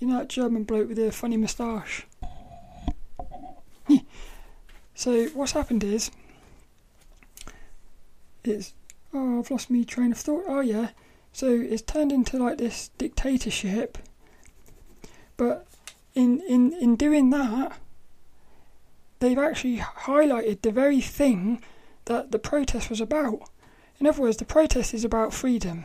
You 0.00 0.08
know 0.08 0.18
that 0.18 0.28
German 0.28 0.64
bloke 0.64 0.88
with 0.88 0.96
the 0.96 1.12
funny 1.12 1.36
moustache. 1.36 2.06
so 4.94 5.26
what's 5.28 5.52
happened 5.52 5.84
is, 5.84 6.10
it's 8.42 8.74
oh 9.14 9.38
I've 9.38 9.50
lost 9.50 9.70
me 9.70 9.84
train 9.84 10.10
of 10.10 10.18
thought. 10.18 10.44
Oh 10.48 10.60
yeah, 10.60 10.88
so 11.36 11.50
it's 11.50 11.82
turned 11.82 12.12
into 12.12 12.38
like 12.38 12.56
this 12.56 12.88
dictatorship. 12.96 13.98
But 15.36 15.66
in 16.14 16.40
in 16.48 16.72
in 16.72 16.96
doing 16.96 17.28
that, 17.28 17.78
they've 19.18 19.36
actually 19.38 19.76
highlighted 19.76 20.62
the 20.62 20.72
very 20.72 21.02
thing 21.02 21.62
that 22.06 22.32
the 22.32 22.38
protest 22.38 22.88
was 22.88 23.02
about. 23.02 23.50
In 24.00 24.06
other 24.06 24.22
words, 24.22 24.38
the 24.38 24.46
protest 24.46 24.94
is 24.94 25.04
about 25.04 25.34
freedom 25.34 25.84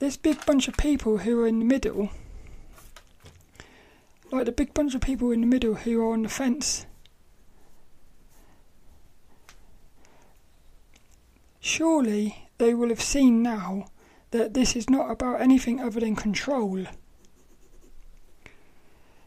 this 0.00 0.18
big 0.18 0.44
bunch 0.44 0.68
of 0.68 0.76
people 0.76 1.16
who 1.16 1.40
are 1.40 1.46
in 1.46 1.60
the 1.60 1.64
middle, 1.64 2.10
like 4.30 4.44
the 4.44 4.52
big 4.52 4.74
bunch 4.74 4.94
of 4.94 5.00
people 5.00 5.30
in 5.30 5.40
the 5.40 5.46
middle 5.46 5.76
who 5.76 5.98
are 5.98 6.12
on 6.12 6.24
the 6.24 6.28
fence, 6.28 6.84
surely 11.58 12.50
they 12.58 12.74
will 12.74 12.90
have 12.90 13.00
seen 13.00 13.42
now 13.42 13.86
that 14.30 14.54
this 14.54 14.76
is 14.76 14.90
not 14.90 15.10
about 15.10 15.40
anything 15.40 15.80
other 15.80 16.00
than 16.00 16.16
control. 16.16 16.86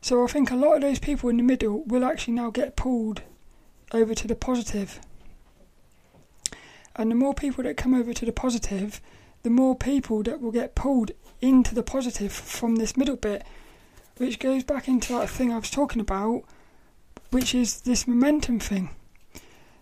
So 0.02 0.24
I 0.24 0.28
think 0.28 0.52
a 0.52 0.56
lot 0.56 0.76
of 0.76 0.82
those 0.82 1.00
people 1.00 1.30
in 1.30 1.38
the 1.38 1.44
middle 1.44 1.84
will 1.84 2.06
actually 2.06 2.34
now 2.34 2.50
get 2.50 2.76
pulled 2.76 3.22
over 3.92 4.14
to 4.16 4.28
the 4.28 4.36
positive. 4.36 5.00
And 6.96 7.12
the 7.12 7.16
more 7.16 7.34
people 7.34 7.64
that 7.64 7.78
come 7.78 7.94
over 7.94 8.14
to 8.14 8.26
the 8.26 8.32
positive, 8.32 9.02
the 9.44 9.50
more 9.50 9.76
people 9.76 10.24
that 10.24 10.42
will 10.42 10.52
get 10.52 10.76
pulled 10.76 11.12
into 11.42 11.74
the 11.74 11.84
positive 11.84 12.32
from 12.32 12.76
this 12.76 12.98
middle 12.98 13.16
bit, 13.16 13.46
which 14.18 14.40
goes 14.40 14.64
back 14.64 14.88
into 14.88 15.14
that 15.14 15.30
thing 15.30 15.52
I 15.52 15.58
was 15.58 15.72
talking 15.72 16.02
about, 16.02 16.44
which 17.32 17.56
is 17.56 17.82
this 17.82 18.08
momentum 18.08 18.60
thing. 18.60 18.90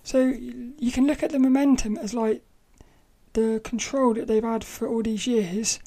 So 0.03 0.27
you 0.27 0.91
can 0.91 1.07
look 1.07 1.23
at 1.23 1.31
the 1.31 1.39
momentum 1.39 1.97
as 1.97 2.13
like 2.13 2.43
the 3.37 3.61
control 3.63 4.15
that 4.15 4.27
they've 4.27 4.43
had 4.43 4.63
for 4.63 4.87
all 4.87 5.03
these 5.03 5.27
years. 5.27 5.79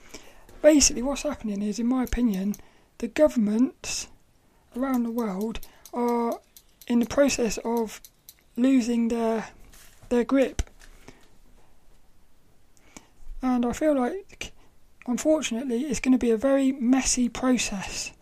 Basically, 0.63 1.03
what's 1.03 1.25
happening 1.25 1.63
is, 1.63 1.81
in 1.81 1.87
my 1.87 2.05
opinion, 2.05 2.55
the 2.99 3.09
governments 3.09 4.07
around 4.77 5.03
the 5.03 5.11
world 5.11 5.59
are 5.93 6.39
in 6.87 7.01
the 7.01 7.07
process 7.07 7.59
of 7.65 8.01
losing 8.57 9.09
their 9.09 9.49
their 10.11 10.23
grip 10.25 10.63
and 13.43 13.65
I 13.65 13.73
feel 13.73 13.95
like, 13.95 14.53
unfortunately, 15.07 15.83
it's 15.83 16.01
going 16.01 16.13
to 16.13 16.19
be 16.19 16.31
a 16.31 16.37
very 16.37 16.73
messy 16.73 17.29
process. 17.29 18.13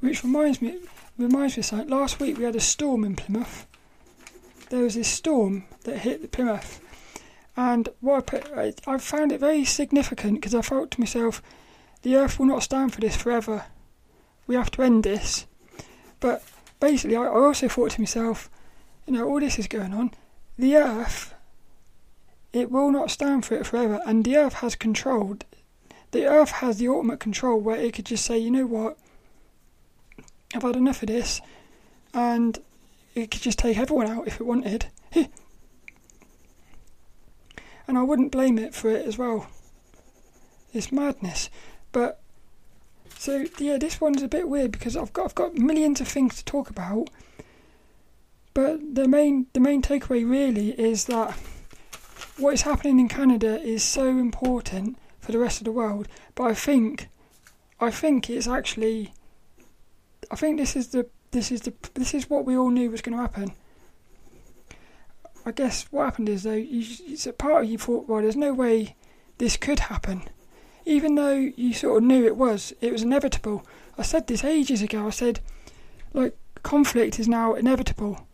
Which 0.00 0.22
reminds 0.22 0.60
me, 0.60 0.78
reminds 1.16 1.56
me 1.56 1.62
of 1.62 1.66
something. 1.66 1.88
Last 1.88 2.20
week 2.20 2.36
we 2.36 2.44
had 2.44 2.56
a 2.56 2.60
storm 2.60 3.04
in 3.04 3.16
Plymouth. 3.16 3.66
There 4.68 4.82
was 4.82 4.94
this 4.94 5.08
storm 5.08 5.64
that 5.84 5.98
hit 5.98 6.30
Plymouth, 6.30 6.80
and 7.56 7.88
what 8.00 8.34
I, 8.34 8.38
put, 8.40 8.86
I, 8.86 8.98
found 8.98 9.32
it 9.32 9.40
very 9.40 9.64
significant 9.64 10.34
because 10.34 10.54
I 10.54 10.60
thought 10.60 10.90
to 10.92 11.00
myself, 11.00 11.42
the 12.02 12.16
Earth 12.16 12.38
will 12.38 12.46
not 12.46 12.62
stand 12.62 12.92
for 12.92 13.00
this 13.00 13.16
forever. 13.16 13.64
We 14.46 14.54
have 14.54 14.70
to 14.72 14.82
end 14.82 15.04
this. 15.04 15.46
But 16.20 16.42
basically, 16.80 17.16
I, 17.16 17.22
I 17.22 17.28
also 17.28 17.68
thought 17.68 17.92
to 17.92 18.00
myself, 18.00 18.50
you 19.06 19.14
know, 19.14 19.26
all 19.26 19.40
this 19.40 19.58
is 19.58 19.68
going 19.68 19.94
on. 19.94 20.12
The 20.58 20.76
Earth 20.76 21.34
it 22.52 22.70
will 22.70 22.90
not 22.90 23.10
stand 23.10 23.44
for 23.44 23.54
it 23.54 23.66
forever, 23.66 24.00
and 24.06 24.24
the 24.24 24.36
Earth 24.36 24.54
has 24.54 24.74
control. 24.74 25.36
The 26.12 26.26
Earth 26.26 26.50
has 26.52 26.78
the 26.78 26.88
ultimate 26.88 27.20
control 27.20 27.60
where 27.60 27.76
it 27.76 27.92
could 27.92 28.06
just 28.06 28.24
say, 28.24 28.38
you 28.38 28.50
know 28.50 28.66
what, 28.66 28.96
I've 30.54 30.62
had 30.62 30.76
enough 30.76 31.02
of 31.02 31.08
this, 31.08 31.42
and 32.14 32.58
it 33.14 33.30
could 33.30 33.42
just 33.42 33.58
take 33.58 33.76
everyone 33.76 34.06
out 34.06 34.26
if 34.26 34.40
it 34.40 34.46
wanted. 34.46 34.86
and 37.86 37.98
I 37.98 38.02
wouldn't 38.02 38.32
blame 38.32 38.58
it 38.58 38.74
for 38.74 38.90
it 38.90 39.06
as 39.06 39.18
well. 39.18 39.48
It's 40.72 40.92
madness. 40.92 41.50
But 41.92 42.20
so 43.18 43.46
yeah, 43.58 43.78
this 43.78 44.00
one's 44.00 44.22
a 44.22 44.28
bit 44.28 44.48
weird 44.48 44.72
because 44.72 44.96
I've 44.96 45.12
got 45.12 45.26
I've 45.26 45.34
got 45.34 45.54
millions 45.54 46.00
of 46.00 46.08
things 46.08 46.36
to 46.36 46.44
talk 46.44 46.70
about. 46.70 47.08
But 48.54 48.94
the 48.94 49.08
main 49.08 49.46
the 49.52 49.60
main 49.60 49.82
takeaway 49.82 50.28
really 50.28 50.70
is 50.80 51.06
that 51.06 51.36
what 52.38 52.54
is 52.54 52.62
happening 52.62 53.00
in 53.00 53.08
Canada 53.08 53.60
is 53.60 53.82
so 53.82 54.06
important 54.08 54.98
for 55.20 55.32
the 55.32 55.38
rest 55.38 55.60
of 55.60 55.64
the 55.64 55.72
world. 55.72 56.08
But 56.34 56.44
I 56.44 56.54
think, 56.54 57.08
I 57.80 57.90
think 57.90 58.30
it's 58.30 58.46
actually, 58.46 59.12
I 60.30 60.36
think 60.36 60.58
this 60.58 60.76
is 60.76 60.88
the 60.88 61.08
this 61.30 61.50
is 61.50 61.62
the 61.62 61.72
this 61.94 62.14
is 62.14 62.30
what 62.30 62.44
we 62.44 62.56
all 62.56 62.70
knew 62.70 62.90
was 62.90 63.02
going 63.02 63.16
to 63.16 63.22
happen. 63.22 63.52
I 65.46 65.52
guess 65.52 65.86
what 65.92 66.06
happened 66.06 66.28
is 66.28 66.42
though, 66.42 66.52
you, 66.54 66.84
it's 67.06 67.26
a 67.26 67.32
part 67.32 67.64
of 67.64 67.70
you 67.70 67.78
thought, 67.78 68.08
well, 68.08 68.20
there's 68.20 68.34
no 68.34 68.52
way 68.52 68.96
this 69.38 69.56
could 69.56 69.78
happen, 69.78 70.22
even 70.84 71.14
though 71.14 71.36
you 71.36 71.72
sort 71.72 71.98
of 71.98 72.02
knew 72.02 72.26
it 72.26 72.36
was. 72.36 72.72
It 72.80 72.90
was 72.90 73.02
inevitable. 73.02 73.64
I 73.96 74.02
said 74.02 74.26
this 74.26 74.42
ages 74.42 74.82
ago. 74.82 75.06
I 75.06 75.10
said, 75.10 75.38
like 76.12 76.36
conflict 76.64 77.20
is 77.20 77.28
now 77.28 77.54
inevitable. 77.54 78.26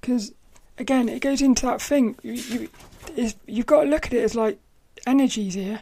Because 0.00 0.34
again, 0.76 1.08
it 1.08 1.20
goes 1.20 1.40
into 1.40 1.64
that 1.64 1.80
thing. 1.80 2.16
You, 2.22 2.68
you, 3.16 3.32
you've 3.46 3.66
got 3.66 3.84
to 3.84 3.88
look 3.88 4.06
at 4.06 4.12
it 4.12 4.22
as 4.22 4.34
like 4.34 4.58
energies 5.06 5.54
here. 5.54 5.80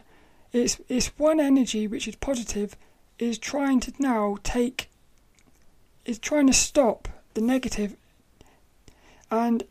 It's 0.53 0.79
it's 0.87 1.07
one 1.17 1.41
energy 1.41 1.87
which 1.87 2.07
is 2.07 2.15
positive, 2.15 2.77
is 3.19 3.37
trying 3.37 3.81
to 3.81 3.93
now 3.99 4.37
take, 4.43 4.89
is 6.05 6.19
trying 6.19 6.47
to 6.47 6.53
stop 6.53 7.09
the 7.33 7.41
negative, 7.41 7.97
and 9.31 9.63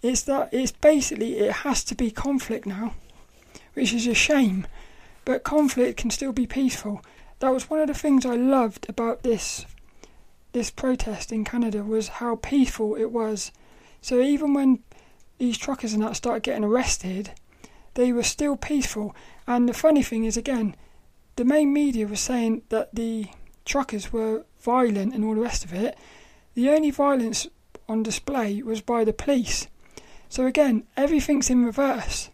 it's 0.00 0.22
that 0.22 0.48
it's 0.52 0.72
basically 0.72 1.38
it 1.38 1.52
has 1.52 1.84
to 1.84 1.94
be 1.94 2.10
conflict 2.10 2.64
now, 2.64 2.94
which 3.74 3.92
is 3.92 4.06
a 4.06 4.14
shame, 4.14 4.66
but 5.24 5.44
conflict 5.44 5.98
can 5.98 6.10
still 6.10 6.32
be 6.32 6.46
peaceful. 6.46 7.02
That 7.40 7.52
was 7.52 7.68
one 7.68 7.80
of 7.80 7.88
the 7.88 7.94
things 7.94 8.24
I 8.24 8.36
loved 8.36 8.88
about 8.88 9.22
this 9.22 9.66
this 10.52 10.70
protest 10.70 11.32
in 11.32 11.44
Canada 11.44 11.82
was 11.82 12.08
how 12.08 12.36
peaceful 12.36 12.94
it 12.94 13.10
was. 13.10 13.52
So 14.02 14.20
even 14.20 14.52
when 14.52 14.80
these 15.38 15.56
truckers 15.56 15.94
and 15.94 16.02
that 16.02 16.16
started 16.16 16.42
getting 16.42 16.64
arrested, 16.64 17.30
they 17.94 18.12
were 18.12 18.22
still 18.22 18.56
peaceful. 18.56 19.16
And 19.46 19.68
the 19.68 19.74
funny 19.74 20.02
thing 20.02 20.24
is, 20.24 20.36
again, 20.36 20.76
the 21.36 21.44
main 21.44 21.72
media 21.72 22.06
was 22.06 22.20
saying 22.20 22.62
that 22.68 22.94
the 22.94 23.28
truckers 23.64 24.12
were 24.12 24.44
violent 24.60 25.14
and 25.14 25.24
all 25.24 25.34
the 25.34 25.40
rest 25.40 25.64
of 25.64 25.72
it. 25.72 25.96
The 26.54 26.68
only 26.68 26.90
violence 26.90 27.48
on 27.92 28.02
display 28.02 28.62
was 28.62 28.80
by 28.80 29.04
the 29.04 29.12
police. 29.12 29.68
So 30.28 30.46
again, 30.46 30.84
everything's 30.96 31.50
in 31.50 31.64
reverse. 31.64 32.30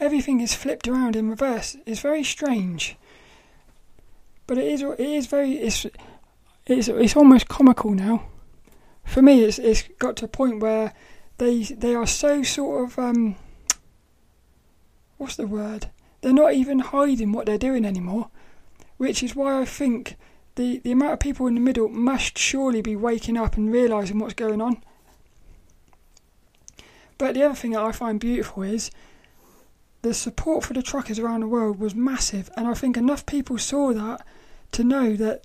Everything 0.00 0.40
is 0.40 0.54
flipped 0.54 0.86
around 0.88 1.16
in 1.16 1.30
reverse. 1.30 1.76
It's 1.86 2.00
very 2.00 2.24
strange, 2.24 2.96
but 4.46 4.58
it 4.58 4.66
is. 4.66 4.82
It 4.82 5.00
is 5.00 5.26
very. 5.26 5.52
It's. 5.52 5.86
It's. 6.66 6.88
It's 6.88 7.16
almost 7.16 7.48
comical 7.48 7.92
now. 7.92 8.26
For 9.04 9.22
me, 9.22 9.44
it's. 9.44 9.58
It's 9.58 9.84
got 9.98 10.16
to 10.16 10.26
a 10.26 10.28
point 10.28 10.60
where 10.60 10.92
they. 11.38 11.62
They 11.62 11.94
are 11.94 12.06
so 12.06 12.42
sort 12.42 12.84
of. 12.84 12.98
Um, 12.98 13.36
what's 15.16 15.36
the 15.36 15.46
word? 15.46 15.88
They're 16.20 16.32
not 16.32 16.54
even 16.54 16.80
hiding 16.80 17.32
what 17.32 17.46
they're 17.46 17.58
doing 17.58 17.84
anymore, 17.84 18.28
which 18.98 19.22
is 19.22 19.34
why 19.34 19.60
I 19.60 19.64
think 19.64 20.16
the 20.58 20.78
the 20.78 20.92
amount 20.92 21.14
of 21.14 21.20
people 21.20 21.46
in 21.46 21.54
the 21.54 21.60
middle 21.60 21.88
must 21.88 22.36
surely 22.36 22.82
be 22.82 22.96
waking 22.96 23.38
up 23.38 23.56
and 23.56 23.72
realizing 23.72 24.18
what's 24.18 24.34
going 24.34 24.60
on. 24.60 24.82
But 27.16 27.34
the 27.34 27.44
other 27.44 27.54
thing 27.54 27.70
that 27.70 27.82
I 27.82 27.92
find 27.92 28.20
beautiful 28.20 28.64
is 28.64 28.90
the 30.02 30.12
support 30.12 30.64
for 30.64 30.74
the 30.74 30.82
truckers 30.82 31.18
around 31.18 31.40
the 31.40 31.48
world 31.48 31.78
was 31.78 31.94
massive, 31.94 32.50
and 32.56 32.66
I 32.68 32.74
think 32.74 32.96
enough 32.96 33.24
people 33.24 33.56
saw 33.56 33.92
that 33.94 34.26
to 34.72 34.84
know 34.84 35.16
that. 35.16 35.44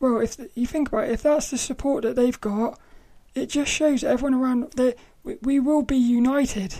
Well, 0.00 0.18
if 0.20 0.36
you 0.54 0.66
think 0.66 0.88
about 0.88 1.04
it, 1.04 1.12
if 1.12 1.22
that's 1.22 1.50
the 1.50 1.58
support 1.58 2.02
that 2.04 2.16
they've 2.16 2.40
got, 2.40 2.78
it 3.34 3.50
just 3.50 3.70
shows 3.70 4.02
everyone 4.02 4.34
around 4.34 4.72
that 4.72 4.96
we 5.22 5.60
will 5.60 5.82
be 5.82 5.96
united 5.96 6.76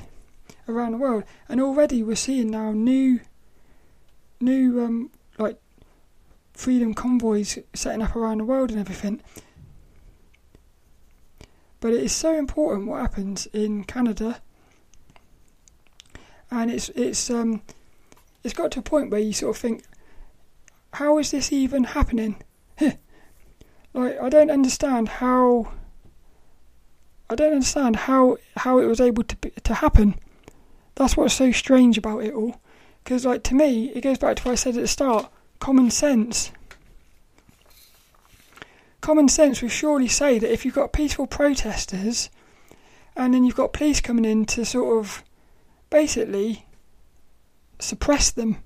around 0.66 0.92
the 0.92 0.98
world, 0.98 1.24
and 1.48 1.60
already 1.60 2.02
we're 2.02 2.16
seeing 2.16 2.50
now 2.50 2.72
new, 2.72 3.20
new 4.40 4.82
um, 4.82 5.10
like 5.38 5.60
freedom 6.60 6.92
convoys 6.92 7.58
setting 7.72 8.02
up 8.02 8.14
around 8.14 8.36
the 8.36 8.44
world 8.44 8.70
and 8.70 8.78
everything. 8.78 9.22
But 11.80 11.94
it 11.94 12.02
is 12.02 12.12
so 12.12 12.34
important 12.34 12.86
what 12.86 13.00
happens 13.00 13.46
in 13.46 13.84
Canada, 13.84 14.42
and 16.50 16.70
it's 16.70 16.90
it's 16.90 17.30
um 17.30 17.62
it's 18.44 18.52
got 18.52 18.70
to 18.72 18.80
a 18.80 18.82
point 18.82 19.10
where 19.10 19.20
you 19.20 19.32
sort 19.32 19.56
of 19.56 19.62
think, 19.62 19.84
how 20.92 21.16
is 21.16 21.30
this 21.30 21.50
even 21.50 21.84
happening? 21.84 22.36
like 23.94 24.20
I 24.20 24.28
don't 24.28 24.50
understand 24.50 25.08
how. 25.08 25.72
I 27.30 27.36
don't 27.36 27.52
understand 27.52 27.96
how 27.96 28.36
how 28.58 28.78
it 28.80 28.84
was 28.84 29.00
able 29.00 29.24
to 29.24 29.36
to 29.62 29.74
happen. 29.74 30.16
That's 30.96 31.16
what's 31.16 31.32
so 31.32 31.52
strange 31.52 31.96
about 31.96 32.18
it 32.24 32.34
all. 32.34 32.60
Because 33.02 33.24
like 33.24 33.44
to 33.44 33.54
me, 33.54 33.90
it 33.94 34.02
goes 34.02 34.18
back 34.18 34.36
to 34.36 34.42
what 34.42 34.52
I 34.52 34.56
said 34.56 34.76
at 34.76 34.82
the 34.82 34.88
start: 34.88 35.30
common 35.60 35.90
sense 35.90 36.52
common 39.00 39.28
sense 39.28 39.62
would 39.62 39.70
surely 39.70 40.08
say 40.08 40.38
that 40.38 40.52
if 40.52 40.64
you've 40.64 40.74
got 40.74 40.92
peaceful 40.92 41.26
protesters 41.26 42.30
and 43.16 43.34
then 43.34 43.44
you've 43.44 43.56
got 43.56 43.72
police 43.72 44.00
coming 44.00 44.24
in 44.24 44.44
to 44.46 44.64
sort 44.64 44.98
of 44.98 45.24
basically 45.90 46.66
suppress 47.78 48.30
them, 48.30 48.58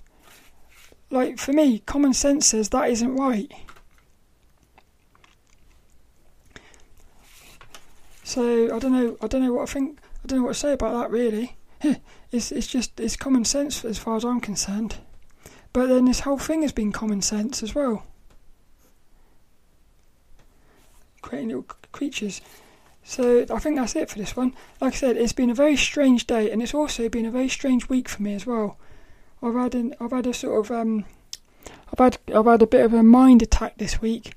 like 1.10 1.38
for 1.38 1.52
me, 1.52 1.80
common 1.80 2.12
sense 2.12 2.46
says 2.46 2.68
that 2.70 2.90
isn't 2.90 3.16
right. 3.16 3.52
So 8.22 8.74
I 8.74 8.78
don't 8.78 8.92
know. 8.92 9.16
I 9.20 9.26
don't 9.26 9.42
know 9.42 9.52
what 9.52 9.68
I 9.68 9.72
think. 9.72 10.00
I 10.24 10.26
don't 10.26 10.38
know 10.38 10.46
what 10.46 10.54
to 10.54 10.58
say 10.58 10.72
about 10.72 10.94
that. 10.94 11.10
Really, 11.10 11.56
it's 12.32 12.50
it's 12.50 12.66
just 12.66 12.98
it's 12.98 13.16
common 13.16 13.44
sense 13.44 13.84
as 13.84 13.98
far 13.98 14.16
as 14.16 14.24
I'm 14.24 14.40
concerned. 14.40 14.96
But 15.72 15.88
then 15.88 16.06
this 16.06 16.20
whole 16.20 16.38
thing 16.38 16.62
has 16.62 16.72
been 16.72 16.90
common 16.90 17.20
sense 17.20 17.62
as 17.62 17.74
well. 17.74 18.06
Creating 21.24 21.48
little 21.48 21.66
creatures. 21.92 22.40
So 23.02 23.44
I 23.50 23.58
think 23.58 23.76
that's 23.76 23.96
it 23.96 24.08
for 24.08 24.18
this 24.18 24.36
one. 24.36 24.54
Like 24.80 24.94
I 24.94 24.96
said, 24.96 25.16
it's 25.16 25.32
been 25.32 25.50
a 25.50 25.54
very 25.54 25.76
strange 25.76 26.26
day, 26.26 26.50
and 26.50 26.62
it's 26.62 26.74
also 26.74 27.08
been 27.08 27.26
a 27.26 27.30
very 27.30 27.48
strange 27.48 27.88
week 27.88 28.08
for 28.08 28.22
me 28.22 28.34
as 28.34 28.46
well. 28.46 28.78
I've 29.42 29.54
had 29.54 29.74
an, 29.74 29.94
I've 30.00 30.12
had 30.12 30.26
a 30.26 30.32
sort 30.34 30.64
of 30.64 30.70
um, 30.70 31.04
I've 31.92 31.98
had 31.98 32.18
I've 32.34 32.46
had 32.46 32.62
a 32.62 32.66
bit 32.66 32.84
of 32.84 32.94
a 32.94 33.02
mind 33.02 33.42
attack 33.42 33.78
this 33.78 34.00
week. 34.00 34.34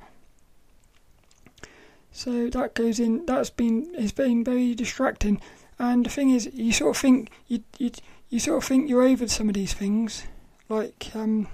So 2.11 2.49
that 2.49 2.73
goes 2.73 2.99
in. 2.99 3.25
That's 3.25 3.49
been 3.49 3.93
it's 3.93 4.11
been 4.11 4.43
very 4.43 4.73
distracting. 4.73 5.39
And 5.79 6.05
the 6.05 6.09
thing 6.09 6.31
is, 6.31 6.49
you 6.53 6.71
sort 6.71 6.95
of 6.95 7.01
think 7.01 7.29
you 7.47 7.63
you 7.77 7.91
you 8.29 8.39
sort 8.39 8.57
of 8.57 8.63
think 8.67 8.89
you're 8.89 9.03
over 9.03 9.27
some 9.27 9.47
of 9.47 9.55
these 9.55 9.73
things, 9.73 10.23
like 10.67 11.11
um, 11.15 11.47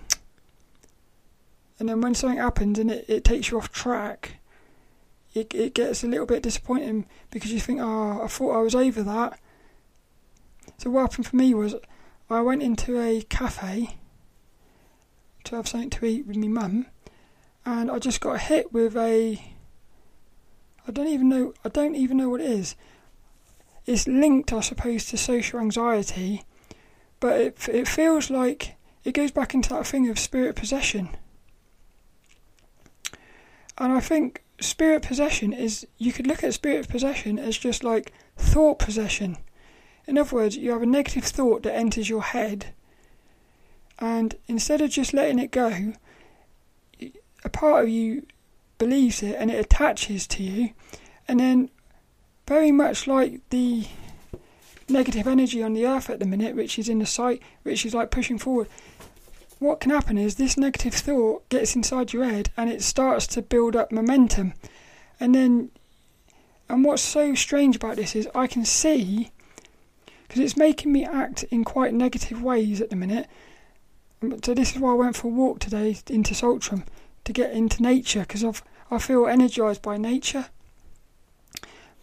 and 1.79 1.89
then 1.89 2.01
when 2.01 2.15
something 2.15 2.39
happens 2.39 2.79
and 2.79 2.89
it, 2.89 3.05
it 3.07 3.23
takes 3.23 3.51
you 3.51 3.57
off 3.57 3.71
track, 3.71 4.37
it, 5.33 5.53
it 5.53 5.73
gets 5.73 6.03
a 6.03 6.07
little 6.07 6.25
bit 6.25 6.43
disappointing 6.43 7.05
because 7.31 7.51
you 7.51 7.59
think, 7.59 7.79
oh, 7.81 8.23
I 8.23 8.27
thought 8.27 8.57
I 8.57 8.61
was 8.61 8.75
over 8.75 9.01
that. 9.03 9.39
So 10.77 10.89
what 10.89 11.01
happened 11.01 11.27
for 11.27 11.35
me 11.35 11.53
was 11.53 11.75
I 12.29 12.41
went 12.41 12.63
into 12.63 12.99
a 12.99 13.21
cafe 13.23 13.97
to 15.45 15.55
have 15.55 15.67
something 15.67 15.89
to 15.91 16.05
eat 16.05 16.25
with 16.25 16.37
my 16.37 16.47
mum, 16.47 16.85
and 17.65 17.91
I 17.91 17.99
just 17.99 18.21
got 18.21 18.39
hit 18.39 18.71
with 18.71 18.95
a. 18.95 19.41
I 20.87 20.91
don't 20.91 21.07
even 21.07 21.29
know. 21.29 21.53
I 21.63 21.69
don't 21.69 21.95
even 21.95 22.17
know 22.17 22.29
what 22.29 22.41
it 22.41 22.49
is. 22.49 22.75
It's 23.85 24.07
linked, 24.07 24.53
I 24.53 24.61
suppose, 24.61 25.05
to 25.07 25.17
social 25.17 25.59
anxiety, 25.59 26.43
but 27.19 27.39
it 27.39 27.69
it 27.69 27.87
feels 27.87 28.29
like 28.29 28.75
it 29.03 29.13
goes 29.13 29.31
back 29.31 29.53
into 29.53 29.69
that 29.69 29.87
thing 29.87 30.09
of 30.09 30.19
spirit 30.19 30.55
possession. 30.55 31.09
And 33.77 33.91
I 33.91 33.99
think 33.99 34.42
spirit 34.63 35.03
possession 35.03 35.53
is 35.53 35.85
you 35.97 36.11
could 36.11 36.27
look 36.27 36.43
at 36.43 36.53
spirit 36.53 36.87
possession 36.87 37.37
as 37.39 37.57
just 37.57 37.83
like 37.83 38.11
thought 38.37 38.79
possession. 38.79 39.37
In 40.07 40.17
other 40.17 40.35
words, 40.35 40.57
you 40.57 40.71
have 40.71 40.81
a 40.81 40.87
negative 40.87 41.23
thought 41.23 41.63
that 41.63 41.75
enters 41.75 42.09
your 42.09 42.21
head, 42.21 42.73
and 43.99 44.35
instead 44.47 44.81
of 44.81 44.89
just 44.89 45.13
letting 45.13 45.39
it 45.39 45.51
go, 45.51 45.93
a 47.45 47.49
part 47.49 47.83
of 47.83 47.89
you 47.89 48.25
believes 48.77 49.23
it 49.23 49.35
and 49.37 49.49
it 49.49 49.59
attaches 49.59 50.27
to 50.27 50.43
you, 50.43 50.71
and 51.27 51.39
then 51.39 51.69
very 52.47 52.71
much 52.71 53.07
like 53.07 53.39
the 53.49 53.85
negative 54.89 55.27
energy 55.27 55.63
on 55.63 55.73
the 55.73 55.87
earth 55.87 56.09
at 56.09 56.19
the 56.19 56.25
minute, 56.25 56.55
which 56.55 56.77
is 56.77 56.89
in 56.89 56.99
the 56.99 57.05
sight, 57.05 57.41
which 57.63 57.85
is 57.85 57.93
like 57.93 58.11
pushing 58.11 58.37
forward, 58.37 58.67
what 59.63 59.79
can 59.79 59.91
happen 59.91 60.17
is 60.17 60.35
this 60.35 60.57
negative 60.57 60.93
thought 60.93 61.47
gets 61.49 61.75
inside 61.75 62.13
your 62.13 62.25
head 62.25 62.49
and 62.57 62.69
it 62.69 62.81
starts 62.81 63.25
to 63.27 63.41
build 63.41 63.75
up 63.75 63.91
momentum. 63.91 64.53
And 65.19 65.33
then, 65.33 65.71
and 66.69 66.83
what's 66.83 67.01
so 67.01 67.35
strange 67.35 67.75
about 67.75 67.95
this 67.95 68.15
is 68.15 68.27
I 68.35 68.47
can 68.47 68.65
see, 68.65 69.31
because 70.27 70.41
it's 70.41 70.57
making 70.57 70.91
me 70.91 71.05
act 71.05 71.43
in 71.43 71.63
quite 71.63 71.93
negative 71.93 72.41
ways 72.41 72.81
at 72.81 72.89
the 72.89 72.95
minute. 72.95 73.27
Um, 74.21 74.41
so 74.43 74.53
this 74.53 74.75
is 74.75 74.79
why 74.79 74.91
I 74.91 74.95
went 74.95 75.15
for 75.15 75.27
a 75.27 75.31
walk 75.31 75.59
today 75.59 75.97
into 76.09 76.33
Saltram 76.33 76.83
to 77.25 77.33
get 77.33 77.51
into 77.51 77.81
nature 77.81 78.21
because 78.21 78.43
I 78.91 78.97
feel 78.97 79.27
energized 79.27 79.81
by 79.81 79.97
nature. 79.97 80.47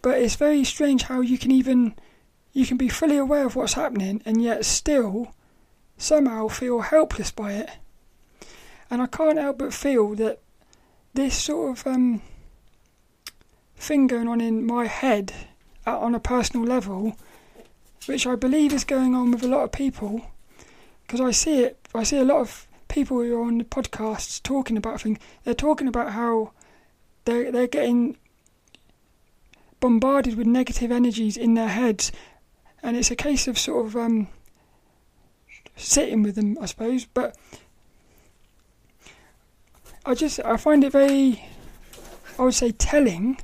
But 0.01 0.17
it's 0.19 0.35
very 0.35 0.63
strange 0.63 1.03
how 1.03 1.21
you 1.21 1.37
can 1.37 1.51
even 1.51 1.95
you 2.53 2.65
can 2.65 2.77
be 2.77 2.89
fully 2.89 3.17
aware 3.17 3.45
of 3.45 3.55
what's 3.55 3.73
happening 3.73 4.21
and 4.25 4.41
yet 4.41 4.65
still 4.65 5.33
somehow 6.01 6.47
feel 6.47 6.81
helpless 6.81 7.31
by 7.31 7.53
it. 7.53 7.69
And 8.89 9.01
I 9.01 9.07
can't 9.07 9.37
help 9.37 9.59
but 9.59 9.73
feel 9.73 10.15
that 10.15 10.39
this 11.13 11.35
sort 11.37 11.77
of 11.77 11.87
um, 11.87 12.21
thing 13.75 14.07
going 14.07 14.27
on 14.27 14.41
in 14.41 14.65
my 14.65 14.87
head 14.87 15.33
on 15.85 16.15
a 16.15 16.19
personal 16.19 16.65
level, 16.65 17.15
which 18.05 18.25
I 18.25 18.35
believe 18.35 18.73
is 18.73 18.83
going 18.83 19.15
on 19.15 19.31
with 19.31 19.43
a 19.43 19.47
lot 19.47 19.63
of 19.63 19.71
people, 19.71 20.25
because 21.03 21.21
I 21.21 21.31
see 21.31 21.63
it, 21.63 21.77
I 21.93 22.03
see 22.03 22.17
a 22.17 22.23
lot 22.23 22.41
of 22.41 22.67
people 22.87 23.17
who 23.17 23.35
are 23.37 23.45
on 23.45 23.59
the 23.59 23.63
podcasts 23.63 24.41
talking 24.41 24.77
about 24.77 25.01
things, 25.01 25.19
they're 25.43 25.53
talking 25.53 25.87
about 25.87 26.11
how 26.11 26.51
they're 27.25 27.51
they're 27.51 27.67
getting 27.67 28.17
bombarded 29.79 30.35
with 30.35 30.47
negative 30.47 30.91
energies 30.91 31.37
in 31.37 31.53
their 31.53 31.69
heads, 31.69 32.11
and 32.83 32.97
it's 32.97 33.11
a 33.11 33.15
case 33.15 33.47
of 33.47 33.57
sort 33.57 33.85
of 33.85 33.95
um, 33.95 34.27
sitting 35.81 36.23
with 36.23 36.35
them, 36.35 36.57
I 36.61 36.65
suppose. 36.65 37.05
But 37.05 37.35
I 40.05 40.13
just 40.13 40.39
I 40.43 40.57
find 40.57 40.83
it 40.83 40.91
very, 40.91 41.45
I 42.39 42.43
would 42.43 42.53
say, 42.53 42.71
telling 42.71 43.39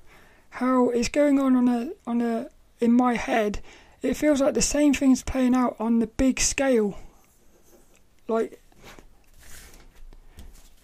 how 0.52 0.89
it's 0.89 1.10
going 1.10 1.39
on 1.39 1.56
on 1.56 1.67
a 1.67 1.91
on 2.06 2.21
a 2.21 2.50
in 2.80 2.93
my 2.93 3.15
head. 3.15 3.62
It 4.02 4.15
feels 4.15 4.41
like 4.41 4.54
the 4.54 4.62
same 4.62 4.93
thing's 4.93 5.23
playing 5.23 5.56
out 5.56 5.76
on 5.80 6.00
the 6.00 6.08
big 6.08 6.39
scale. 6.39 6.97
Like, 8.28 8.62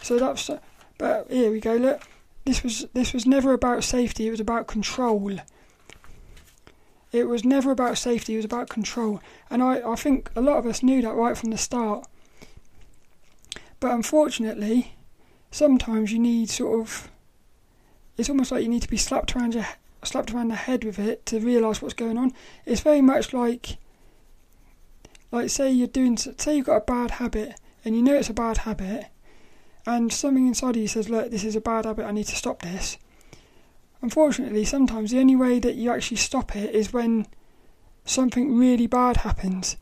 so 0.01 0.17
that's. 0.17 0.49
But 0.97 1.31
here 1.31 1.51
we 1.51 1.59
go. 1.59 1.75
Look, 1.75 2.01
this 2.45 2.63
was 2.63 2.85
this 2.93 3.13
was 3.13 3.25
never 3.25 3.53
about 3.53 3.83
safety. 3.83 4.27
It 4.27 4.31
was 4.31 4.39
about 4.39 4.67
control. 4.67 5.39
It 7.13 7.29
was 7.29 7.45
never 7.45 7.69
about 7.69 7.99
safety. 7.99 8.33
It 8.33 8.37
was 8.37 8.45
about 8.45 8.69
control, 8.69 9.21
and 9.49 9.61
I 9.61 9.87
I 9.89 9.95
think 9.95 10.31
a 10.35 10.41
lot 10.41 10.57
of 10.57 10.65
us 10.65 10.83
knew 10.83 11.01
that 11.03 11.13
right 11.13 11.37
from 11.37 11.51
the 11.51 11.57
start. 11.57 12.07
But 13.79 13.91
unfortunately, 13.91 14.95
sometimes 15.51 16.11
you 16.11 16.19
need 16.19 16.49
sort 16.49 16.81
of. 16.81 17.11
It's 18.17 18.29
almost 18.29 18.51
like 18.51 18.63
you 18.63 18.69
need 18.69 18.81
to 18.81 18.89
be 18.89 18.97
slapped 18.97 19.35
around 19.35 19.53
your 19.53 19.65
slapped 20.03 20.33
around 20.33 20.49
the 20.49 20.55
head 20.55 20.83
with 20.83 20.99
it 20.99 21.25
to 21.27 21.39
realise 21.39 21.81
what's 21.81 21.93
going 21.93 22.17
on. 22.17 22.31
It's 22.65 22.81
very 22.81 23.01
much 23.01 23.31
like, 23.31 23.77
like 25.31 25.49
say 25.49 25.71
you're 25.71 25.87
doing, 25.87 26.17
say 26.17 26.57
you've 26.57 26.65
got 26.65 26.77
a 26.77 26.81
bad 26.81 27.11
habit 27.11 27.59
and 27.85 27.95
you 27.95 28.01
know 28.01 28.15
it's 28.15 28.29
a 28.29 28.33
bad 28.33 28.59
habit, 28.59 29.05
and 29.85 30.11
something 30.11 30.47
inside 30.47 30.75
of 30.77 30.81
you 30.81 30.87
says, 30.87 31.09
"Look, 31.09 31.29
this 31.29 31.43
is 31.43 31.55
a 31.55 31.61
bad 31.61 31.85
habit. 31.85 32.05
I 32.05 32.11
need 32.11 32.27
to 32.27 32.35
stop 32.35 32.61
this." 32.63 32.97
Unfortunately, 34.03 34.65
sometimes 34.65 35.09
the 35.09 35.19
only 35.19 35.35
way 35.35 35.59
that 35.59 35.75
you 35.75 35.89
actually 35.89 36.17
stop 36.17 36.55
it 36.55 36.75
is 36.75 36.93
when 36.93 37.25
something 38.05 38.55
really 38.55 38.85
bad 38.85 39.17
happens, 39.17 39.77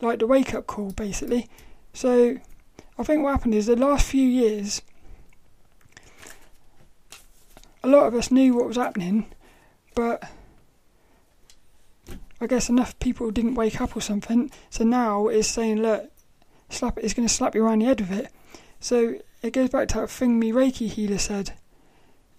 like 0.00 0.20
the 0.20 0.26
wake 0.26 0.54
up 0.54 0.66
call, 0.66 0.92
basically. 0.92 1.48
So, 1.92 2.36
I 2.96 3.02
think 3.02 3.22
what 3.22 3.32
happened 3.32 3.54
is 3.54 3.66
the 3.66 3.76
last 3.76 4.06
few 4.06 4.26
years 4.26 4.82
a 7.82 7.88
lot 7.88 8.06
of 8.06 8.14
us 8.14 8.30
knew 8.30 8.54
what 8.54 8.66
was 8.66 8.78
happening, 8.78 9.26
but 9.94 10.22
I 12.40 12.46
guess 12.46 12.70
enough 12.70 12.98
people 12.98 13.30
didn't 13.30 13.56
wake 13.56 13.80
up 13.80 13.94
or 13.96 14.00
something. 14.00 14.50
So 14.70 14.84
now 14.84 15.28
it's 15.28 15.48
saying, 15.48 15.82
look, 15.82 16.10
slap 16.70 16.98
it's 16.98 17.12
going 17.12 17.28
to 17.28 17.34
slap 17.34 17.54
you 17.54 17.64
around 17.64 17.80
the 17.80 17.86
head 17.86 18.00
with 18.00 18.12
it. 18.12 18.32
So 18.80 19.16
it 19.42 19.52
goes 19.52 19.68
back 19.68 19.88
to 19.88 20.00
that 20.00 20.10
thing 20.10 20.38
me 20.38 20.50
Reiki 20.50 20.88
healer 20.88 21.18
said. 21.18 21.52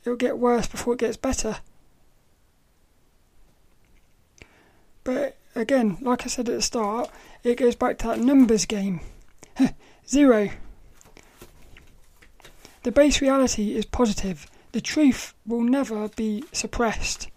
It'll 0.06 0.16
get 0.16 0.38
worse 0.38 0.68
before 0.68 0.94
it 0.94 1.00
gets 1.00 1.18
better. 1.18 1.58
But 5.04 5.38
again, 5.56 5.98
like 6.02 6.26
I 6.26 6.28
said 6.28 6.48
at 6.50 6.56
the 6.56 6.62
start, 6.62 7.10
it 7.44 7.58
goes 7.58 7.76
back 7.76 7.98
to 8.00 8.08
that 8.08 8.20
numbers 8.20 8.66
game. 8.66 9.02
Zero. 10.08 10.50
The 12.84 12.92
base 12.92 13.22
reality 13.22 13.76
is 13.76 13.86
positive 13.86 14.48
the 14.76 14.82
truth 14.82 15.34
will 15.48 15.64
never 15.64 16.10
be 16.10 16.44
suppressed, 16.52 17.30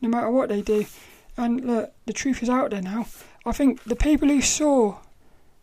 no 0.00 0.08
matter 0.08 0.28
what 0.28 0.48
they 0.48 0.60
do. 0.60 0.84
And 1.36 1.64
look, 1.64 1.92
the 2.04 2.12
truth 2.12 2.42
is 2.42 2.50
out 2.50 2.72
there 2.72 2.82
now. 2.82 3.06
I 3.46 3.52
think 3.52 3.84
the 3.84 3.94
people 3.94 4.26
who 4.26 4.42
saw, 4.42 4.96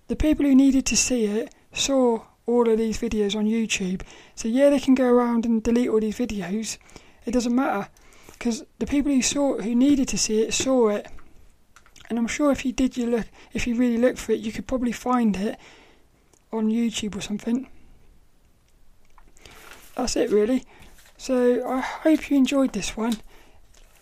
the 0.08 0.16
people 0.16 0.46
who 0.46 0.56
needed 0.56 0.86
to 0.86 0.96
see 0.96 1.26
it, 1.26 1.54
saw 1.74 2.24
all 2.46 2.70
of 2.70 2.78
these 2.78 3.00
videos 3.00 3.36
on 3.36 3.46
YouTube. 3.46 4.02
So 4.36 4.48
yeah, 4.48 4.70
they 4.70 4.80
can 4.80 4.96
go 4.96 5.10
around 5.10 5.46
and 5.46 5.62
delete 5.62 5.90
all 5.90 6.00
these 6.00 6.18
videos. 6.18 6.78
It 7.26 7.32
doesn't 7.32 7.56
matter 7.56 7.90
because 8.34 8.64
the 8.80 8.88
people 8.88 9.12
who 9.12 9.22
saw, 9.22 9.60
who 9.60 9.76
needed 9.76 10.08
to 10.10 10.18
see 10.18 10.42
it, 10.42 10.54
saw 10.54 10.90
it. 10.90 11.08
And 12.10 12.18
I'm 12.18 12.28
sure 12.28 12.52
if 12.52 12.66
you 12.66 12.74
did 12.74 12.98
you 12.98 13.06
look, 13.06 13.28
if 13.54 13.68
you 13.68 13.76
really 13.76 13.98
looked 13.98 14.20
for 14.20 14.34
it, 14.34 14.40
you 14.40 14.52
could 14.52 14.68
probably 14.68 14.92
find 14.92 15.38
it 15.38 15.58
on 16.52 16.70
YouTube 16.70 17.16
or 17.16 17.22
something. 17.22 17.68
That's 19.96 20.16
it, 20.16 20.30
really. 20.32 20.66
So 21.18 21.66
I 21.68 21.80
hope 21.80 22.30
you 22.30 22.38
enjoyed 22.38 22.74
this 22.74 22.98
one. 22.98 23.18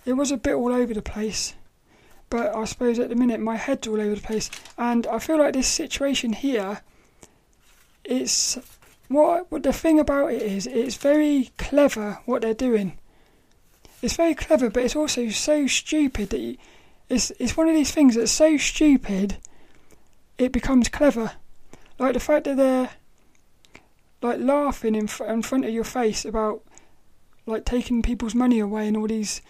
It 0.05 0.13
was 0.13 0.31
a 0.31 0.37
bit 0.37 0.55
all 0.55 0.71
over 0.71 0.93
the 0.93 1.01
place, 1.01 1.53
but 2.29 2.55
I 2.55 2.63
suppose 2.63 2.97
at 2.97 3.09
the 3.09 3.15
minute 3.15 3.41
my 3.41 3.57
head's 3.57 3.87
all 3.87 3.99
over 3.99 4.15
the 4.15 4.21
place, 4.21 4.49
and 4.77 5.05
I 5.07 5.19
feel 5.19 5.37
like 5.37 5.53
this 5.53 5.67
situation 5.67 6.33
here. 6.33 6.81
It's 8.09 8.57
what 9.07 9.51
what 9.51 9.61
the 9.61 9.71
thing 9.71 9.99
about 9.99 10.33
it 10.33 10.41
is. 10.41 10.65
It's 10.65 10.95
very 10.95 11.51
clever 11.57 12.19
what 12.25 12.41
they're 12.41 12.55
doing. 12.55 12.97
It's 14.01 14.15
very 14.15 14.33
clever, 14.33 14.71
but 14.71 14.83
it's 14.83 14.95
also 14.95 15.29
so 15.29 15.67
stupid 15.67 16.31
that 16.31 16.39
you, 16.39 16.57
it's 17.07 17.31
it's 17.39 17.55
one 17.55 17.69
of 17.69 17.75
these 17.75 17.91
things 17.91 18.15
that's 18.15 18.31
so 18.31 18.57
stupid, 18.57 19.37
it 20.39 20.51
becomes 20.51 20.89
clever. 20.89 21.33
Like 21.99 22.13
the 22.13 22.19
fact 22.19 22.45
that 22.45 22.57
they're 22.57 22.89
like 24.23 24.39
laughing 24.39 24.95
in, 24.95 25.05
fr- 25.07 25.25
in 25.25 25.43
front 25.43 25.65
of 25.65 25.71
your 25.71 25.83
face 25.83 26.25
about 26.25 26.63
like 27.45 27.63
taking 27.63 28.01
people's 28.01 28.35
money 28.35 28.59
away 28.59 28.87
and 28.87 28.97
all 28.97 29.07
these 29.07 29.41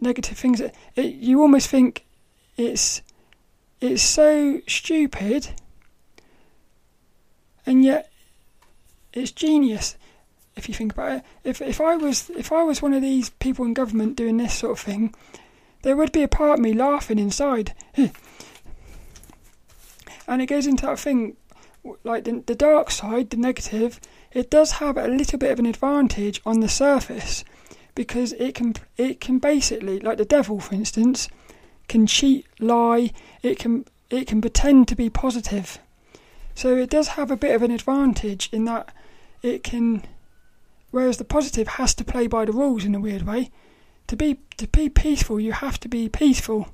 negative 0.00 0.38
things. 0.38 0.60
It, 0.60 0.74
it, 0.94 1.14
you 1.14 1.42
almost 1.42 1.68
think 1.68 2.06
it's 2.56 3.02
it's 3.80 4.02
so 4.02 4.62
stupid, 4.66 5.48
and 7.66 7.84
yet 7.84 8.10
it's 9.12 9.32
genius 9.32 9.96
if 10.56 10.68
you 10.68 10.74
think 10.74 10.92
about 10.92 11.18
it. 11.18 11.22
If 11.44 11.60
if 11.60 11.80
I 11.80 11.96
was 11.96 12.30
if 12.30 12.52
I 12.52 12.62
was 12.62 12.80
one 12.80 12.94
of 12.94 13.02
these 13.02 13.30
people 13.30 13.64
in 13.64 13.74
government 13.74 14.16
doing 14.16 14.36
this 14.36 14.54
sort 14.54 14.72
of 14.72 14.80
thing, 14.80 15.14
there 15.82 15.96
would 15.96 16.12
be 16.12 16.22
a 16.22 16.28
part 16.28 16.58
of 16.58 16.64
me 16.64 16.72
laughing 16.72 17.18
inside. 17.18 17.74
and 17.96 18.12
it 20.42 20.46
goes 20.46 20.66
into 20.66 20.86
that 20.86 20.98
thing 20.98 21.36
like 22.02 22.24
the, 22.24 22.42
the 22.46 22.54
dark 22.54 22.90
side, 22.90 23.30
the 23.30 23.36
negative, 23.36 24.00
it 24.32 24.50
does 24.50 24.72
have 24.72 24.96
a 24.96 25.06
little 25.08 25.38
bit 25.38 25.52
of 25.52 25.58
an 25.58 25.66
advantage 25.66 26.40
on 26.44 26.60
the 26.60 26.68
surface 26.68 27.44
because 27.94 28.32
it 28.34 28.54
can 28.54 28.74
it 28.96 29.20
can 29.20 29.38
basically 29.38 29.98
like 30.00 30.18
the 30.18 30.24
devil 30.24 30.60
for 30.60 30.74
instance 30.74 31.28
can 31.88 32.06
cheat 32.06 32.46
lie 32.60 33.10
it 33.42 33.58
can 33.58 33.84
it 34.10 34.26
can 34.26 34.40
pretend 34.40 34.86
to 34.86 34.94
be 34.94 35.08
positive 35.08 35.78
so 36.56 36.74
it 36.74 36.88
does 36.88 37.08
have 37.08 37.30
a 37.30 37.36
bit 37.36 37.54
of 37.54 37.62
an 37.62 37.70
advantage 37.70 38.48
in 38.50 38.64
that 38.64 38.92
it 39.42 39.62
can 39.62 40.02
whereas 40.90 41.18
the 41.18 41.24
positive 41.24 41.68
has 41.68 41.94
to 41.94 42.02
play 42.02 42.26
by 42.26 42.46
the 42.46 42.52
rules 42.52 42.84
in 42.84 42.94
a 42.94 43.00
weird 43.00 43.22
way. 43.22 43.50
To 44.06 44.16
be 44.16 44.40
to 44.56 44.66
be 44.66 44.88
peaceful 44.88 45.38
you 45.38 45.52
have 45.52 45.78
to 45.80 45.88
be 45.88 46.08
peaceful. 46.08 46.68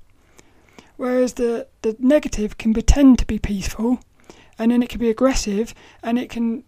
Whereas 0.96 1.34
the 1.34 1.66
the 1.82 1.96
negative 1.98 2.58
can 2.58 2.72
pretend 2.72 3.18
to 3.18 3.26
be 3.26 3.40
peaceful 3.40 3.98
and 4.56 4.70
then 4.70 4.84
it 4.84 4.88
can 4.88 5.00
be 5.00 5.10
aggressive 5.10 5.74
and 6.00 6.16
it 6.16 6.30
can, 6.30 6.62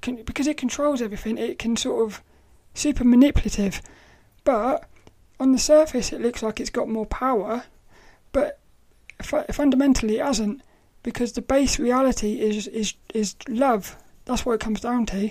can 0.00 0.22
because 0.22 0.46
it 0.46 0.56
controls 0.56 1.02
everything 1.02 1.38
it 1.38 1.58
can 1.58 1.76
sort 1.76 2.06
of 2.06 2.22
super 2.72 3.02
manipulative. 3.02 3.82
But 4.44 4.88
on 5.40 5.50
the 5.50 5.58
surface 5.58 6.12
it 6.12 6.20
looks 6.20 6.40
like 6.40 6.60
it's 6.60 6.70
got 6.70 6.88
more 6.88 7.06
power 7.06 7.64
but 8.30 8.60
fundamentally 9.20 10.18
it 10.18 10.24
hasn't 10.24 10.62
because 11.02 11.32
the 11.32 11.42
base 11.42 11.78
reality 11.78 12.40
is 12.40 12.66
is 12.68 12.94
is 13.14 13.36
love. 13.48 13.96
That's 14.24 14.44
what 14.44 14.54
it 14.54 14.60
comes 14.60 14.80
down 14.80 15.06
to. 15.06 15.30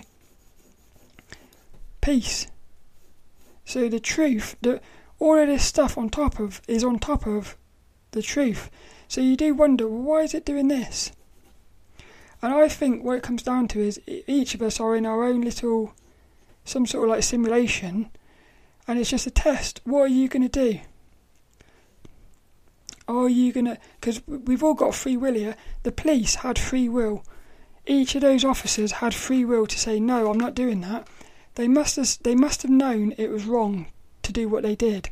Peace. 2.01 2.47
So 3.65 3.87
the 3.87 3.99
truth 3.99 4.55
that 4.61 4.81
all 5.19 5.37
of 5.37 5.47
this 5.47 5.65
stuff 5.65 5.97
on 5.97 6.09
top 6.09 6.39
of 6.39 6.61
is 6.67 6.83
on 6.83 6.97
top 6.99 7.27
of 7.27 7.55
the 8.11 8.21
truth. 8.21 8.69
So 9.07 9.21
you 9.21 9.35
do 9.35 9.53
wonder 9.53 9.87
well, 9.87 10.01
why 10.01 10.21
is 10.21 10.33
it 10.33 10.45
doing 10.45 10.67
this? 10.67 11.11
And 12.41 12.53
I 12.53 12.69
think 12.69 13.03
what 13.03 13.17
it 13.17 13.23
comes 13.23 13.43
down 13.43 13.67
to 13.69 13.81
is 13.81 13.99
each 14.07 14.55
of 14.55 14.61
us 14.61 14.79
are 14.79 14.95
in 14.95 15.05
our 15.05 15.23
own 15.23 15.41
little, 15.41 15.93
some 16.63 16.85
sort 16.85 17.03
of 17.05 17.09
like 17.09 17.23
simulation, 17.23 18.09
and 18.87 18.97
it's 18.97 19.09
just 19.09 19.27
a 19.27 19.31
test. 19.31 19.81
What 19.83 20.03
are 20.03 20.07
you 20.07 20.29
going 20.29 20.47
to 20.47 20.49
do? 20.49 20.79
Are 23.09 23.27
you 23.27 23.51
going 23.51 23.65
to. 23.65 23.77
Because 23.99 24.21
we've 24.27 24.63
all 24.63 24.75
got 24.75 24.93
free 24.93 25.17
will 25.17 25.33
here. 25.33 25.55
The 25.81 25.91
police 25.91 26.35
had 26.35 26.59
free 26.59 26.87
will. 26.87 27.23
Each 27.87 28.13
of 28.13 28.21
those 28.21 28.45
officers 28.45 28.91
had 28.93 29.15
free 29.15 29.43
will 29.43 29.65
to 29.65 29.79
say, 29.79 29.99
no, 29.99 30.29
I'm 30.29 30.37
not 30.37 30.53
doing 30.53 30.81
that. 30.81 31.07
They 31.55 31.67
must 31.67 31.95
have, 31.95 32.19
they 32.21 32.35
must 32.35 32.61
have 32.61 32.69
known 32.69 33.15
it 33.17 33.31
was 33.31 33.45
wrong 33.45 33.87
to 34.21 34.31
do 34.31 34.47
what 34.47 34.61
they 34.61 34.75
did. 34.75 35.09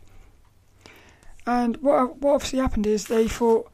And 1.48 1.78
what, 1.78 2.18
what 2.18 2.36
obviously 2.36 2.60
happened 2.60 2.86
is 2.86 3.06
they 3.06 3.28
thought, 3.28 3.72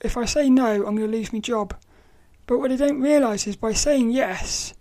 if 0.00 0.16
I 0.16 0.24
say 0.24 0.50
no, 0.50 0.84
I'm 0.84 0.96
going 0.96 1.10
to 1.10 1.16
lose 1.16 1.32
my 1.32 1.38
job. 1.38 1.76
But 2.46 2.58
what 2.58 2.70
they 2.70 2.76
don't 2.76 3.00
realise 3.00 3.46
is 3.46 3.54
by 3.54 3.74
saying 3.74 4.10
yes, 4.10 4.74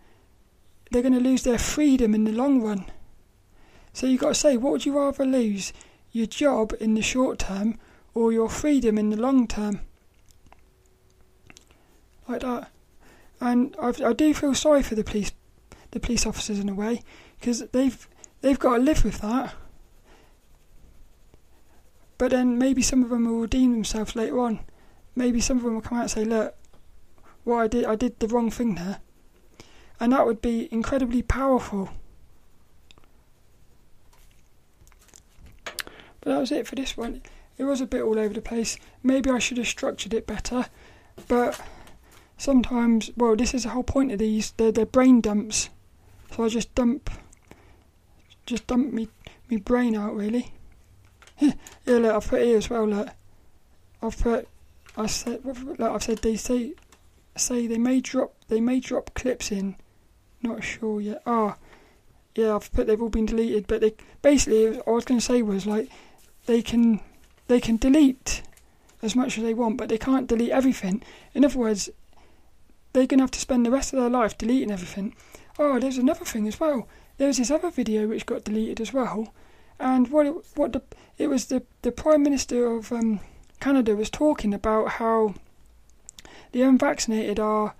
they're 0.89 1.03
going 1.03 1.13
to 1.13 1.19
lose 1.19 1.43
their 1.43 1.59
freedom 1.59 2.15
in 2.15 2.23
the 2.23 2.31
long 2.31 2.63
run. 2.63 2.85
So 3.93 4.07
you've 4.07 4.21
got 4.21 4.29
to 4.29 4.35
say, 4.35 4.57
what 4.57 4.71
would 4.71 4.85
you 4.87 4.97
rather 4.97 5.23
lose? 5.23 5.71
Your 6.11 6.25
job 6.25 6.73
in 6.79 6.95
the 6.95 7.03
short 7.03 7.37
term 7.37 7.77
or 8.13 8.31
your 8.31 8.49
freedom 8.49 8.97
in 8.97 9.09
the 9.09 9.17
long 9.17 9.47
term? 9.47 9.81
Like 12.27 12.41
that. 12.41 12.69
and 13.39 13.75
I've, 13.81 14.01
I 14.01 14.13
do 14.13 14.33
feel 14.33 14.53
sorry 14.55 14.83
for 14.83 14.95
the 14.95 15.03
police, 15.03 15.31
the 15.91 15.99
police 15.99 16.25
officers 16.25 16.59
in 16.59 16.69
a 16.69 16.73
way, 16.73 17.01
because 17.39 17.67
they've 17.71 18.07
they've 18.41 18.59
got 18.59 18.77
to 18.77 18.83
live 18.83 19.03
with 19.03 19.19
that. 19.21 19.53
But 22.17 22.31
then 22.31 22.57
maybe 22.57 22.81
some 22.81 23.03
of 23.03 23.09
them 23.09 23.25
will 23.25 23.39
redeem 23.39 23.73
themselves 23.73 24.15
later 24.15 24.39
on. 24.39 24.59
Maybe 25.15 25.41
some 25.41 25.57
of 25.57 25.63
them 25.63 25.73
will 25.73 25.81
come 25.81 25.97
out 25.97 26.03
and 26.03 26.11
say, 26.11 26.23
"Look, 26.23 26.55
what 27.43 27.57
I 27.57 27.67
did, 27.67 27.85
I 27.85 27.95
did 27.95 28.19
the 28.19 28.27
wrong 28.27 28.51
thing 28.51 28.75
there," 28.75 28.99
and 29.99 30.13
that 30.13 30.25
would 30.25 30.41
be 30.41 30.69
incredibly 30.71 31.21
powerful. 31.21 31.89
But 36.21 36.29
that 36.33 36.39
was 36.39 36.51
it 36.51 36.67
for 36.67 36.75
this 36.75 36.95
one. 36.95 37.23
It 37.61 37.65
was 37.65 37.79
a 37.79 37.85
bit 37.85 38.01
all 38.01 38.17
over 38.17 38.33
the 38.33 38.41
place. 38.41 38.75
Maybe 39.03 39.29
I 39.29 39.37
should 39.37 39.59
have 39.59 39.67
structured 39.67 40.15
it 40.15 40.25
better, 40.25 40.65
but 41.27 41.61
sometimes, 42.35 43.11
well, 43.15 43.35
this 43.35 43.53
is 43.53 43.65
the 43.65 43.69
whole 43.69 43.83
point 43.83 44.11
of 44.11 44.17
these. 44.17 44.49
They're, 44.57 44.71
they're 44.71 44.83
brain 44.83 45.21
dumps, 45.21 45.69
so 46.35 46.43
I 46.43 46.49
just 46.49 46.73
dump, 46.73 47.11
just 48.47 48.65
dump 48.65 48.91
me 48.91 49.09
me 49.47 49.57
brain 49.57 49.95
out 49.95 50.15
really. 50.15 50.53
yeah, 51.39 51.53
look, 51.85 52.15
I've 52.15 52.27
put 52.27 52.41
here 52.41 52.57
as 52.57 52.67
well. 52.67 52.87
Look, 52.87 53.09
I've 54.01 54.17
put, 54.17 54.47
I 54.97 55.05
said, 55.05 55.45
look, 55.45 55.79
I've 55.79 56.01
said 56.01 56.17
they 56.23 56.37
say, 56.37 56.73
say 57.35 57.67
they 57.67 57.77
may 57.77 58.01
drop, 58.01 58.33
they 58.47 58.59
may 58.59 58.79
drop 58.79 59.13
clips 59.13 59.51
in. 59.51 59.75
Not 60.41 60.63
sure 60.63 60.99
yet. 60.99 61.21
Ah, 61.27 61.57
oh, 61.59 61.65
yeah, 62.33 62.55
I've 62.55 62.73
put 62.73 62.87
they've 62.87 62.99
all 62.99 63.09
been 63.09 63.27
deleted, 63.27 63.67
but 63.67 63.81
they 63.81 63.93
basically, 64.23 64.81
I 64.87 64.89
was 64.89 65.05
going 65.05 65.19
to 65.19 65.23
say 65.23 65.43
was 65.43 65.67
like 65.67 65.91
they 66.47 66.63
can 66.63 67.01
they 67.51 67.59
can 67.59 67.75
delete 67.75 68.43
as 69.01 69.13
much 69.13 69.37
as 69.37 69.43
they 69.43 69.53
want, 69.53 69.75
but 69.75 69.89
they 69.89 69.97
can't 69.97 70.27
delete 70.27 70.51
everything. 70.51 71.03
In 71.33 71.43
other 71.43 71.59
words, 71.59 71.89
they're 72.93 73.05
going 73.05 73.17
to 73.17 73.23
have 73.23 73.31
to 73.31 73.39
spend 73.39 73.65
the 73.65 73.71
rest 73.71 73.91
of 73.91 73.99
their 73.99 74.09
life 74.09 74.37
deleting 74.37 74.71
everything. 74.71 75.13
Oh, 75.59 75.77
there's 75.77 75.97
another 75.97 76.23
thing 76.23 76.47
as 76.47 76.61
well. 76.61 76.87
There 77.17 77.27
was 77.27 77.37
this 77.37 77.51
other 77.51 77.69
video 77.69 78.07
which 78.07 78.25
got 78.25 78.45
deleted 78.45 78.79
as 78.79 78.93
well, 78.93 79.33
and 79.79 80.07
what 80.09 80.25
it, 80.27 80.33
what 80.55 80.71
the 80.71 80.81
it 81.17 81.27
was 81.27 81.47
the 81.47 81.63
the 81.81 81.91
Prime 81.91 82.23
Minister 82.23 82.67
of 82.71 82.91
um, 82.93 83.19
Canada 83.59 83.95
was 83.97 84.09
talking 84.09 84.53
about 84.53 84.91
how 84.91 85.35
the 86.53 86.61
unvaccinated 86.61 87.37
are. 87.37 87.75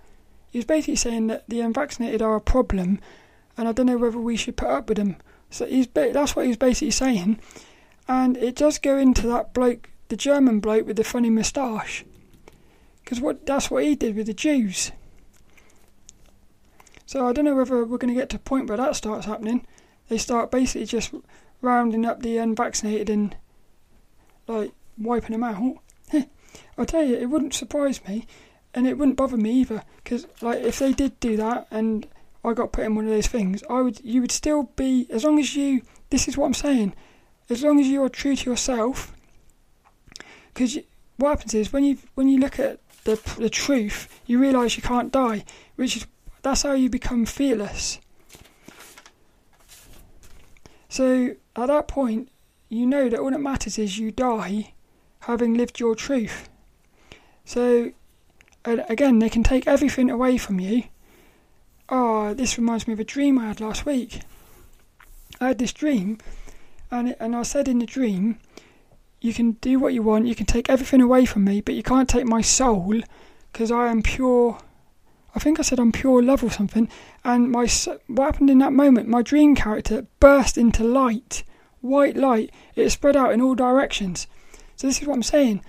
He 0.50 0.58
was 0.58 0.66
basically 0.66 0.96
saying 0.96 1.28
that 1.28 1.48
the 1.48 1.60
unvaccinated 1.60 2.20
are 2.20 2.36
a 2.36 2.40
problem, 2.42 3.00
and 3.56 3.66
I 3.66 3.72
don't 3.72 3.86
know 3.86 3.96
whether 3.96 4.18
we 4.18 4.36
should 4.36 4.58
put 4.58 4.68
up 4.68 4.88
with 4.88 4.98
them. 4.98 5.16
So 5.48 5.64
he's 5.64 5.88
that's 5.88 6.36
what 6.36 6.42
he 6.42 6.48
was 6.48 6.58
basically 6.58 6.90
saying 6.90 7.38
and 8.08 8.36
it 8.36 8.56
does 8.56 8.78
go 8.78 8.96
into 8.96 9.26
that 9.28 9.54
bloke, 9.54 9.90
the 10.08 10.16
German 10.16 10.60
bloke 10.60 10.86
with 10.86 10.96
the 10.96 11.04
funny 11.04 11.30
moustache, 11.30 12.04
because 13.02 13.20
what 13.20 13.46
that's 13.46 13.70
what 13.70 13.84
he 13.84 13.94
did 13.94 14.16
with 14.16 14.26
the 14.26 14.34
Jews. 14.34 14.92
So 17.06 17.26
I 17.26 17.32
don't 17.32 17.44
know 17.44 17.54
whether 17.54 17.84
we're 17.84 17.98
going 17.98 18.14
to 18.14 18.18
get 18.18 18.30
to 18.30 18.36
a 18.36 18.40
point 18.40 18.68
where 18.68 18.78
that 18.78 18.96
starts 18.96 19.26
happening. 19.26 19.66
They 20.08 20.18
start 20.18 20.50
basically 20.50 20.86
just 20.86 21.12
rounding 21.60 22.06
up 22.06 22.22
the 22.22 22.38
unvaccinated 22.38 23.10
and 23.10 23.36
like 24.48 24.72
wiping 24.96 25.32
them 25.32 25.44
out. 25.44 25.76
I'll 26.78 26.86
tell 26.86 27.02
you, 27.02 27.16
it 27.16 27.26
wouldn't 27.26 27.54
surprise 27.54 28.00
me, 28.08 28.26
and 28.74 28.86
it 28.86 28.96
wouldn't 28.98 29.16
bother 29.16 29.36
me 29.36 29.52
either. 29.60 29.84
Because 30.02 30.26
like 30.40 30.60
if 30.60 30.78
they 30.78 30.92
did 30.92 31.20
do 31.20 31.36
that 31.36 31.66
and 31.70 32.06
I 32.44 32.54
got 32.54 32.72
put 32.72 32.84
in 32.84 32.94
one 32.94 33.04
of 33.04 33.10
those 33.10 33.28
things, 33.28 33.62
I 33.68 33.82
would 33.82 34.00
you 34.02 34.20
would 34.22 34.32
still 34.32 34.64
be 34.74 35.06
as 35.10 35.24
long 35.24 35.38
as 35.38 35.54
you. 35.54 35.82
This 36.10 36.28
is 36.28 36.36
what 36.36 36.46
I'm 36.46 36.54
saying 36.54 36.94
as 37.48 37.62
long 37.62 37.80
as 37.80 37.86
you 37.86 38.02
are 38.02 38.08
true 38.08 38.36
to 38.36 38.50
yourself, 38.50 39.14
because 40.52 40.78
what 41.16 41.30
happens 41.30 41.54
is 41.54 41.72
when 41.72 41.84
you 41.84 41.98
when 42.14 42.28
you 42.28 42.38
look 42.38 42.58
at 42.58 42.78
the 43.04 43.20
the 43.38 43.50
truth, 43.50 44.20
you 44.26 44.38
realise 44.38 44.76
you 44.76 44.82
can't 44.82 45.12
die, 45.12 45.44
which 45.76 45.96
is 45.96 46.06
that's 46.42 46.62
how 46.62 46.72
you 46.72 46.90
become 46.90 47.24
fearless. 47.26 47.98
So 50.88 51.36
at 51.56 51.66
that 51.66 51.88
point, 51.88 52.28
you 52.68 52.86
know 52.86 53.08
that 53.08 53.18
all 53.18 53.30
that 53.30 53.40
matters 53.40 53.78
is 53.78 53.98
you 53.98 54.10
die, 54.10 54.74
having 55.20 55.54
lived 55.54 55.80
your 55.80 55.94
truth. 55.94 56.48
So 57.44 57.92
again, 58.64 59.18
they 59.18 59.28
can 59.28 59.42
take 59.42 59.66
everything 59.66 60.10
away 60.10 60.36
from 60.38 60.60
you. 60.60 60.84
Oh, 61.88 62.34
this 62.34 62.58
reminds 62.58 62.86
me 62.86 62.94
of 62.94 63.00
a 63.00 63.04
dream 63.04 63.38
I 63.38 63.48
had 63.48 63.60
last 63.60 63.84
week. 63.84 64.20
I 65.40 65.48
had 65.48 65.58
this 65.58 65.72
dream 65.72 66.18
and 66.92 67.16
and 67.18 67.34
I 67.34 67.42
said 67.42 67.66
in 67.66 67.80
the 67.80 67.86
dream, 67.86 68.38
you 69.20 69.32
can 69.32 69.52
do 69.52 69.78
what 69.78 69.94
you 69.94 70.02
want, 70.02 70.26
you 70.26 70.34
can 70.34 70.46
take 70.46 70.68
everything 70.68 71.00
away 71.00 71.24
from 71.24 71.44
me, 71.44 71.60
but 71.60 71.74
you 71.74 71.82
can't 71.82 72.08
take 72.08 72.26
my 72.26 72.42
soul, 72.42 73.00
because 73.52 73.72
I 73.72 73.88
am 73.88 74.02
pure. 74.02 74.58
I 75.34 75.38
think 75.38 75.58
I 75.58 75.62
said 75.62 75.80
I'm 75.80 75.92
pure 75.92 76.22
love 76.22 76.44
or 76.44 76.50
something. 76.50 76.88
And 77.24 77.50
my 77.50 77.66
what 78.06 78.24
happened 78.24 78.50
in 78.50 78.58
that 78.58 78.72
moment? 78.72 79.08
My 79.08 79.22
dream 79.22 79.56
character 79.56 80.06
burst 80.20 80.58
into 80.58 80.84
light, 80.84 81.42
white 81.80 82.16
light. 82.16 82.50
It 82.76 82.90
spread 82.90 83.16
out 83.16 83.32
in 83.32 83.40
all 83.40 83.54
directions. 83.54 84.26
So 84.76 84.86
this 84.86 85.00
is 85.00 85.08
what 85.08 85.14
I'm 85.14 85.22
saying. 85.22 85.64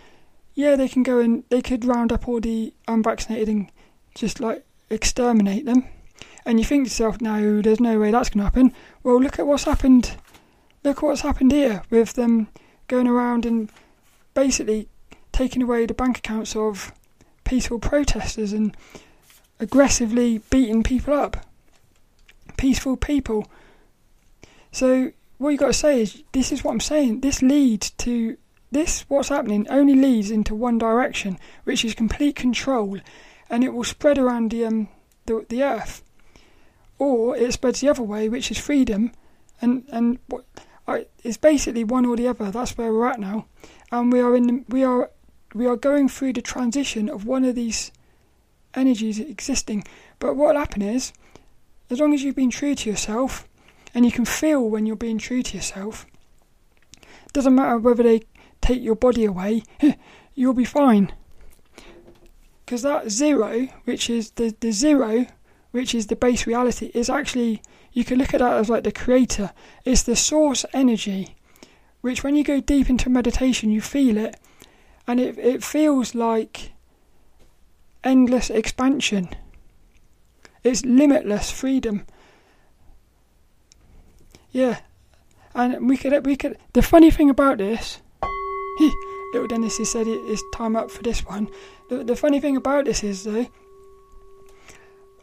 Yeah, 0.53 0.75
they 0.75 0.89
can 0.89 1.03
go 1.03 1.19
and 1.19 1.43
they 1.49 1.61
could 1.61 1.85
round 1.85 2.11
up 2.11 2.27
all 2.27 2.41
the 2.41 2.73
unvaccinated 2.87 3.47
and 3.47 3.71
just 4.13 4.39
like 4.39 4.65
exterminate 4.89 5.65
them. 5.65 5.85
And 6.45 6.59
you 6.59 6.65
think 6.65 6.83
to 6.83 6.89
yourself, 6.89 7.21
no, 7.21 7.61
there's 7.61 7.79
no 7.79 7.97
way 7.97 8.11
that's 8.11 8.29
going 8.29 8.39
to 8.39 8.43
happen. 8.43 8.73
Well, 9.01 9.21
look 9.21 9.39
at 9.39 9.47
what's 9.47 9.63
happened 9.63 10.17
look 10.83 11.01
what's 11.01 11.21
happened 11.21 11.51
here 11.51 11.83
with 11.89 12.13
them 12.13 12.47
going 12.87 13.07
around 13.07 13.45
and 13.45 13.69
basically 14.33 14.87
taking 15.31 15.61
away 15.61 15.85
the 15.85 15.93
bank 15.93 16.17
accounts 16.17 16.55
of 16.55 16.91
peaceful 17.43 17.79
protesters 17.79 18.53
and 18.53 18.75
aggressively 19.59 20.39
beating 20.49 20.83
people 20.83 21.13
up. 21.13 21.37
Peaceful 22.57 22.97
people. 22.97 23.47
So 24.71 25.11
what 25.37 25.49
you 25.49 25.57
got 25.57 25.67
to 25.67 25.73
say 25.73 26.01
is 26.01 26.23
this 26.31 26.51
is 26.51 26.63
what 26.63 26.71
I'm 26.71 26.79
saying. 26.79 27.21
This 27.21 27.41
leads 27.41 27.91
to 27.91 28.37
this 28.71 29.05
what's 29.07 29.29
happening 29.29 29.67
only 29.69 29.95
leads 29.95 30.31
into 30.31 30.55
one 30.55 30.77
direction, 30.77 31.37
which 31.63 31.85
is 31.85 31.93
complete 31.93 32.35
control, 32.35 32.99
and 33.49 33.63
it 33.63 33.73
will 33.73 33.83
spread 33.83 34.17
around 34.17 34.51
the 34.51 34.65
um, 34.65 34.89
the, 35.25 35.45
the 35.49 35.63
earth, 35.63 36.03
or 36.97 37.37
it 37.37 37.53
spreads 37.53 37.81
the 37.81 37.89
other 37.89 38.01
way, 38.01 38.27
which 38.29 38.49
is 38.49 38.57
freedom, 38.57 39.11
and 39.61 39.83
and 39.91 40.17
what 40.27 40.45
I, 40.87 41.05
it's 41.23 41.37
basically 41.37 41.83
one 41.83 42.05
or 42.05 42.15
the 42.15 42.27
other. 42.27 42.51
That's 42.51 42.77
where 42.77 42.91
we're 42.91 43.07
at 43.07 43.19
now, 43.19 43.45
and 43.91 44.11
we 44.11 44.19
are 44.19 44.35
in. 44.35 44.47
The, 44.47 44.63
we 44.67 44.83
are 44.83 45.09
we 45.53 45.65
are 45.65 45.75
going 45.75 46.09
through 46.09 46.33
the 46.33 46.41
transition 46.41 47.09
of 47.09 47.25
one 47.25 47.45
of 47.45 47.55
these 47.55 47.91
energies 48.73 49.19
existing. 49.19 49.83
But 50.19 50.35
what 50.35 50.53
will 50.53 50.59
happen 50.59 50.81
is, 50.81 51.13
as 51.89 51.99
long 51.99 52.13
as 52.13 52.23
you've 52.23 52.35
been 52.35 52.49
true 52.49 52.75
to 52.75 52.89
yourself, 52.89 53.47
and 53.93 54.05
you 54.05 54.11
can 54.11 54.25
feel 54.25 54.67
when 54.69 54.85
you're 54.85 54.95
being 54.95 55.17
true 55.17 55.43
to 55.43 55.57
yourself, 55.57 56.05
doesn't 57.33 57.55
matter 57.55 57.77
whether 57.77 58.03
they 58.03 58.21
take 58.61 58.81
your 58.81 58.95
body 58.95 59.25
away, 59.25 59.63
you'll 60.35 60.53
be 60.53 60.65
fine. 60.65 61.13
Because 62.65 62.81
that 62.81 63.11
zero, 63.11 63.67
which 63.83 64.09
is 64.09 64.31
the, 64.31 64.55
the 64.59 64.71
zero, 64.71 65.27
which 65.71 65.93
is 65.93 66.07
the 66.07 66.15
base 66.15 66.47
reality, 66.47 66.91
is 66.93 67.09
actually 67.09 67.61
you 67.93 68.03
can 68.03 68.17
look 68.17 68.33
at 68.33 68.39
that 68.39 68.57
as 68.57 68.69
like 68.69 68.83
the 68.83 68.91
creator. 68.91 69.51
It's 69.85 70.03
the 70.03 70.15
source 70.15 70.65
energy, 70.73 71.35
which 72.01 72.23
when 72.23 72.35
you 72.35 72.43
go 72.43 72.59
deep 72.59 72.89
into 72.89 73.09
meditation, 73.09 73.69
you 73.69 73.81
feel 73.81 74.17
it, 74.17 74.35
and 75.07 75.19
it 75.19 75.37
it 75.37 75.63
feels 75.63 76.15
like 76.15 76.71
endless 78.03 78.49
expansion. 78.49 79.29
It's 80.63 80.83
limitless 80.83 81.51
freedom. 81.51 82.05
Yeah, 84.51 84.79
and 85.53 85.87
we 85.87 85.97
could 85.97 86.25
we 86.25 86.35
could. 86.35 86.57
The 86.73 86.81
funny 86.81 87.11
thing 87.11 87.29
about 87.29 87.59
this, 87.59 88.01
little 89.33 89.47
Dennis 89.47 89.77
has 89.77 89.91
said 89.91 90.07
it's 90.07 90.43
time 90.53 90.75
up 90.75 90.89
for 90.89 91.03
this 91.03 91.25
one. 91.25 91.47
The, 91.89 92.03
the 92.03 92.15
funny 92.15 92.39
thing 92.39 92.57
about 92.57 92.85
this 92.85 93.03
is 93.03 93.23
though, 93.23 93.47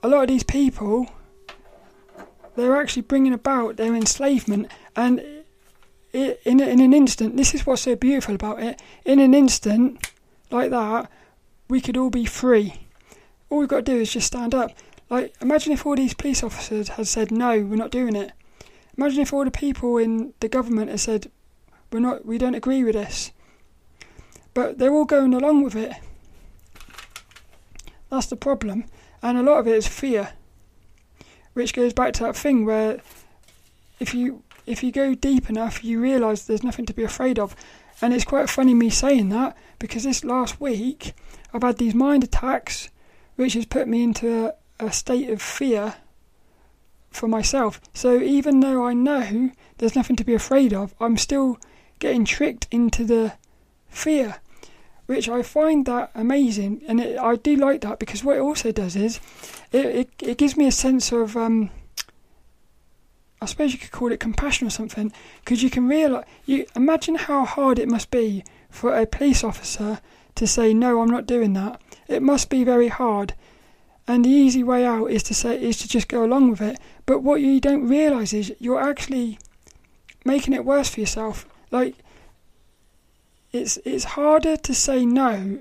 a 0.04 0.08
lot 0.08 0.22
of 0.22 0.28
these 0.28 0.44
people 0.44 1.08
they're 2.56 2.76
actually 2.76 3.02
bringing 3.02 3.32
about 3.32 3.76
their 3.76 3.94
enslavement 3.94 4.68
and 4.96 5.20
in, 6.12 6.36
in 6.44 6.80
an 6.80 6.92
instant 6.92 7.36
this 7.36 7.54
is 7.54 7.64
what's 7.66 7.82
so 7.82 7.94
beautiful 7.94 8.34
about 8.34 8.60
it 8.60 8.80
in 9.04 9.20
an 9.20 9.34
instant 9.34 10.10
like 10.50 10.70
that 10.70 11.10
we 11.70 11.80
could 11.80 11.96
all 11.96 12.10
be 12.10 12.24
free. 12.26 12.74
All 13.48 13.58
we've 13.58 13.68
got 13.68 13.86
to 13.86 13.92
do 13.92 14.00
is 14.00 14.12
just 14.12 14.26
stand 14.26 14.54
up. 14.54 14.72
Like 15.08 15.34
imagine 15.40 15.72
if 15.72 15.86
all 15.86 15.96
these 15.96 16.14
police 16.14 16.42
officers 16.42 16.88
had 16.88 17.06
said 17.06 17.30
no 17.30 17.62
we're 17.62 17.76
not 17.76 17.90
doing 17.90 18.16
it. 18.16 18.32
Imagine 18.98 19.22
if 19.22 19.32
all 19.32 19.44
the 19.44 19.50
people 19.50 19.96
in 19.96 20.34
the 20.40 20.48
government 20.48 20.90
had 20.90 21.00
said 21.00 21.30
we're 21.90 22.00
not 22.00 22.26
we 22.26 22.36
don't 22.36 22.54
agree 22.54 22.84
with 22.84 22.94
this. 22.94 23.30
But 24.52 24.78
they're 24.78 24.92
all 24.92 25.04
going 25.04 25.32
along 25.32 25.62
with 25.62 25.76
it. 25.76 25.92
That's 28.10 28.26
the 28.26 28.36
problem 28.36 28.84
and 29.22 29.38
a 29.38 29.42
lot 29.42 29.60
of 29.60 29.68
it 29.68 29.76
is 29.76 29.86
fear 29.86 30.32
which 31.60 31.74
goes 31.74 31.92
back 31.92 32.14
to 32.14 32.22
that 32.22 32.34
thing 32.34 32.64
where 32.64 33.00
if 33.98 34.14
you 34.14 34.42
if 34.64 34.82
you 34.82 34.90
go 34.90 35.14
deep 35.14 35.50
enough, 35.50 35.84
you 35.84 36.00
realise 36.00 36.42
there's 36.42 36.62
nothing 36.62 36.86
to 36.86 36.94
be 36.94 37.04
afraid 37.04 37.38
of. 37.38 37.54
And 38.00 38.14
it's 38.14 38.24
quite 38.24 38.48
funny 38.48 38.72
me 38.72 38.88
saying 38.88 39.28
that 39.28 39.54
because 39.78 40.04
this 40.04 40.24
last 40.24 40.58
week 40.58 41.12
I've 41.52 41.62
had 41.62 41.76
these 41.76 41.94
mind 41.94 42.24
attacks, 42.24 42.88
which 43.36 43.52
has 43.52 43.66
put 43.66 43.88
me 43.88 44.02
into 44.02 44.54
a 44.78 44.90
state 44.90 45.28
of 45.28 45.42
fear 45.42 45.96
for 47.10 47.28
myself. 47.28 47.78
So 47.92 48.20
even 48.22 48.60
though 48.60 48.86
I 48.86 48.94
know 48.94 49.50
there's 49.76 49.96
nothing 49.96 50.16
to 50.16 50.24
be 50.24 50.32
afraid 50.32 50.72
of, 50.72 50.94
I'm 50.98 51.18
still 51.18 51.58
getting 51.98 52.24
tricked 52.24 52.68
into 52.70 53.04
the 53.04 53.34
fear, 53.90 54.36
which 55.10 55.28
I 55.28 55.42
find 55.42 55.86
that 55.86 56.12
amazing, 56.14 56.82
and 56.86 57.00
it, 57.00 57.18
I 57.18 57.34
do 57.34 57.56
like 57.56 57.80
that 57.80 57.98
because 57.98 58.22
what 58.22 58.36
it 58.36 58.40
also 58.48 58.70
does 58.70 58.94
is 58.94 59.18
it 59.72 59.84
it, 59.84 60.10
it 60.22 60.38
gives 60.38 60.56
me 60.56 60.68
a 60.68 60.70
sense 60.86 61.10
of 61.10 61.36
um, 61.36 61.70
I 63.42 63.46
suppose 63.46 63.72
you 63.72 63.80
could 63.80 63.90
call 63.90 64.12
it 64.12 64.20
compassion 64.20 64.68
or 64.68 64.70
something, 64.70 65.12
because 65.40 65.64
you 65.64 65.68
can 65.68 65.88
realize 65.88 66.26
you 66.46 66.64
imagine 66.76 67.16
how 67.16 67.44
hard 67.44 67.80
it 67.80 67.88
must 67.88 68.12
be 68.12 68.44
for 68.70 68.96
a 68.96 69.04
police 69.04 69.42
officer 69.42 69.98
to 70.36 70.46
say 70.46 70.72
no, 70.72 71.00
I'm 71.00 71.10
not 71.10 71.26
doing 71.26 71.54
that. 71.54 71.80
It 72.06 72.22
must 72.22 72.48
be 72.48 72.62
very 72.62 72.86
hard, 72.86 73.34
and 74.06 74.24
the 74.24 74.30
easy 74.30 74.62
way 74.62 74.86
out 74.86 75.06
is 75.06 75.24
to 75.24 75.34
say 75.34 75.60
is 75.60 75.78
to 75.78 75.88
just 75.88 76.06
go 76.06 76.24
along 76.24 76.50
with 76.50 76.60
it. 76.60 76.78
But 77.04 77.24
what 77.24 77.40
you 77.40 77.60
don't 77.60 77.88
realize 77.88 78.32
is 78.32 78.54
you're 78.60 78.80
actually 78.80 79.40
making 80.24 80.54
it 80.54 80.64
worse 80.64 80.88
for 80.88 81.00
yourself. 81.00 81.46
Like 81.72 81.96
it's 83.52 83.78
it's 83.84 84.04
harder 84.04 84.56
to 84.56 84.74
say 84.74 85.04
no. 85.04 85.58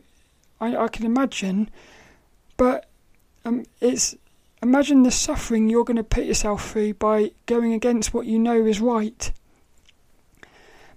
I, 0.61 0.75
I 0.75 0.87
can 0.89 1.05
imagine, 1.05 1.69
but 2.57 2.89
um, 3.45 3.65
it's 3.81 4.15
imagine 4.61 5.03
the 5.03 5.11
suffering 5.11 5.69
you're 5.69 5.85
going 5.85 5.97
to 5.97 6.03
put 6.03 6.25
yourself 6.25 6.71
through 6.71 6.95
by 6.95 7.31
going 7.45 7.73
against 7.73 8.13
what 8.13 8.25
you 8.25 8.37
know 8.37 8.65
is 8.65 8.81
right. 8.81 9.31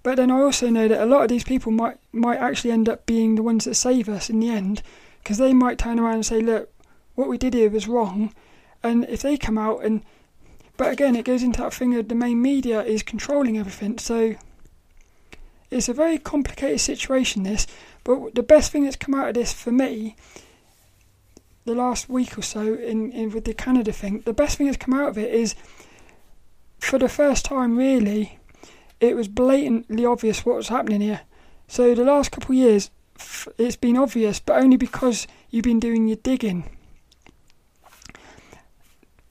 But 0.02 0.16
then 0.16 0.32
I 0.32 0.40
also 0.40 0.68
know 0.68 0.88
that 0.88 1.00
a 1.00 1.06
lot 1.06 1.22
of 1.22 1.28
these 1.28 1.44
people 1.44 1.70
might 1.70 1.98
might 2.12 2.38
actually 2.38 2.72
end 2.72 2.88
up 2.88 3.06
being 3.06 3.36
the 3.36 3.42
ones 3.42 3.64
that 3.64 3.74
save 3.74 4.08
us 4.08 4.28
in 4.28 4.40
the 4.40 4.50
end, 4.50 4.82
because 5.22 5.38
they 5.38 5.52
might 5.52 5.78
turn 5.78 6.00
around 6.00 6.14
and 6.14 6.26
say, 6.26 6.40
"Look, 6.40 6.70
what 7.14 7.28
we 7.28 7.38
did 7.38 7.54
here 7.54 7.70
was 7.70 7.86
wrong," 7.88 8.34
and 8.82 9.04
if 9.08 9.22
they 9.22 9.36
come 9.36 9.58
out 9.58 9.84
and, 9.84 10.02
but 10.76 10.92
again, 10.92 11.14
it 11.14 11.24
goes 11.24 11.44
into 11.44 11.60
that 11.60 11.72
thing 11.72 11.94
of 11.94 12.08
the 12.08 12.16
main 12.16 12.42
media 12.42 12.82
is 12.82 13.04
controlling 13.04 13.56
everything, 13.56 13.98
so 13.98 14.34
it's 15.72 15.88
a 15.88 15.94
very 15.94 16.18
complicated 16.18 16.80
situation. 16.80 17.42
This, 17.42 17.66
but 18.04 18.34
the 18.34 18.42
best 18.42 18.70
thing 18.70 18.84
that's 18.84 18.96
come 18.96 19.14
out 19.14 19.28
of 19.28 19.34
this 19.34 19.52
for 19.52 19.72
me, 19.72 20.16
the 21.64 21.74
last 21.74 22.08
week 22.08 22.38
or 22.38 22.42
so 22.42 22.74
in, 22.74 23.12
in 23.12 23.30
with 23.30 23.44
the 23.44 23.54
Canada 23.54 23.92
thing, 23.92 24.20
the 24.20 24.32
best 24.32 24.58
thing 24.58 24.66
that's 24.66 24.76
come 24.76 24.94
out 24.94 25.08
of 25.08 25.18
it 25.18 25.32
is, 25.32 25.54
for 26.78 26.98
the 26.98 27.08
first 27.08 27.44
time, 27.44 27.76
really 27.76 28.38
it 29.02 29.16
was 29.16 29.26
blatantly 29.26 30.06
obvious 30.06 30.46
what 30.46 30.56
was 30.56 30.68
happening 30.68 31.00
here. 31.00 31.22
So 31.66 31.94
the 31.94 32.04
last 32.04 32.30
couple 32.30 32.54
of 32.54 32.58
years, 32.58 32.90
it's 33.58 33.76
been 33.76 33.96
obvious, 33.96 34.38
but 34.38 34.62
only 34.62 34.76
because 34.76 35.26
you've 35.50 35.64
been 35.64 35.80
doing 35.80 36.06
your 36.06 36.18
digging. 36.18 36.70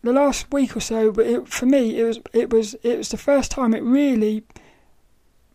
The 0.03 0.11
last 0.11 0.51
week 0.51 0.75
or 0.75 0.81
so, 0.81 1.11
but 1.11 1.25
it, 1.25 1.47
for 1.47 1.65
me, 1.65 1.99
it 1.99 2.03
was 2.03 2.19
it 2.33 2.49
was 2.49 2.73
it 2.83 2.97
was 2.97 3.09
the 3.09 3.17
first 3.17 3.51
time 3.51 3.73
it 3.73 3.83
really 3.83 4.43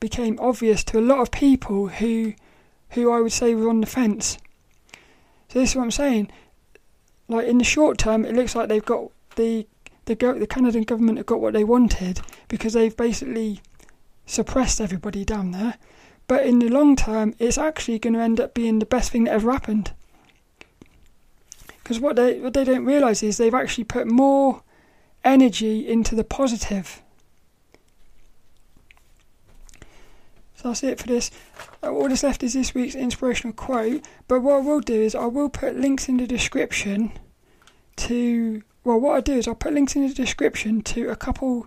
became 0.00 0.38
obvious 0.40 0.84
to 0.84 0.98
a 0.98 1.00
lot 1.00 1.20
of 1.20 1.30
people 1.30 1.88
who 1.88 2.34
who 2.90 3.10
I 3.10 3.20
would 3.20 3.32
say 3.32 3.54
were 3.54 3.68
on 3.68 3.80
the 3.80 3.86
fence. 3.86 4.38
So 5.48 5.58
this 5.58 5.70
is 5.70 5.76
what 5.76 5.82
I'm 5.82 5.90
saying. 5.90 6.30
Like 7.28 7.46
in 7.46 7.58
the 7.58 7.64
short 7.64 7.98
term, 7.98 8.24
it 8.24 8.34
looks 8.34 8.54
like 8.54 8.68
they've 8.68 8.84
got 8.84 9.10
the 9.36 9.66
the 10.04 10.14
go- 10.14 10.38
the 10.38 10.46
Canadian 10.46 10.84
government 10.84 11.18
have 11.18 11.26
got 11.26 11.40
what 11.40 11.52
they 11.52 11.64
wanted 11.64 12.20
because 12.48 12.72
they've 12.72 12.96
basically 12.96 13.60
suppressed 14.24 14.80
everybody 14.80 15.24
down 15.24 15.50
there. 15.50 15.74
But 16.28 16.46
in 16.46 16.58
the 16.58 16.68
long 16.68 16.96
term, 16.96 17.34
it's 17.38 17.58
actually 17.58 17.98
going 17.98 18.14
to 18.14 18.20
end 18.20 18.40
up 18.40 18.54
being 18.54 18.78
the 18.78 18.86
best 18.86 19.10
thing 19.10 19.24
that 19.24 19.32
ever 19.32 19.52
happened. 19.52 19.92
Because 21.82 22.00
what 22.00 22.16
they 22.16 22.40
what 22.40 22.54
they 22.54 22.64
don't 22.64 22.84
realise 22.84 23.22
is 23.22 23.36
they've 23.36 23.54
actually 23.54 23.84
put 23.84 24.08
more 24.08 24.62
energy 25.24 25.88
into 25.88 26.14
the 26.14 26.24
positive. 26.24 27.02
That's 30.66 30.82
it 30.82 31.00
for 31.00 31.06
this. 31.06 31.30
Uh, 31.82 31.90
all 31.90 32.08
that's 32.08 32.22
left 32.22 32.42
is 32.42 32.54
this 32.54 32.74
week's 32.74 32.94
inspirational 32.94 33.54
quote. 33.54 34.04
But 34.28 34.40
what 34.40 34.56
I 34.56 34.60
will 34.60 34.80
do 34.80 35.00
is 35.00 35.14
I 35.14 35.26
will 35.26 35.48
put 35.48 35.76
links 35.76 36.08
in 36.08 36.16
the 36.18 36.26
description 36.26 37.12
to. 37.96 38.62
Well, 38.84 39.00
what 39.00 39.16
I 39.16 39.20
do 39.20 39.34
is 39.34 39.48
I'll 39.48 39.54
put 39.54 39.72
links 39.72 39.96
in 39.96 40.06
the 40.06 40.14
description 40.14 40.80
to 40.82 41.10
a 41.10 41.16
couple 41.16 41.66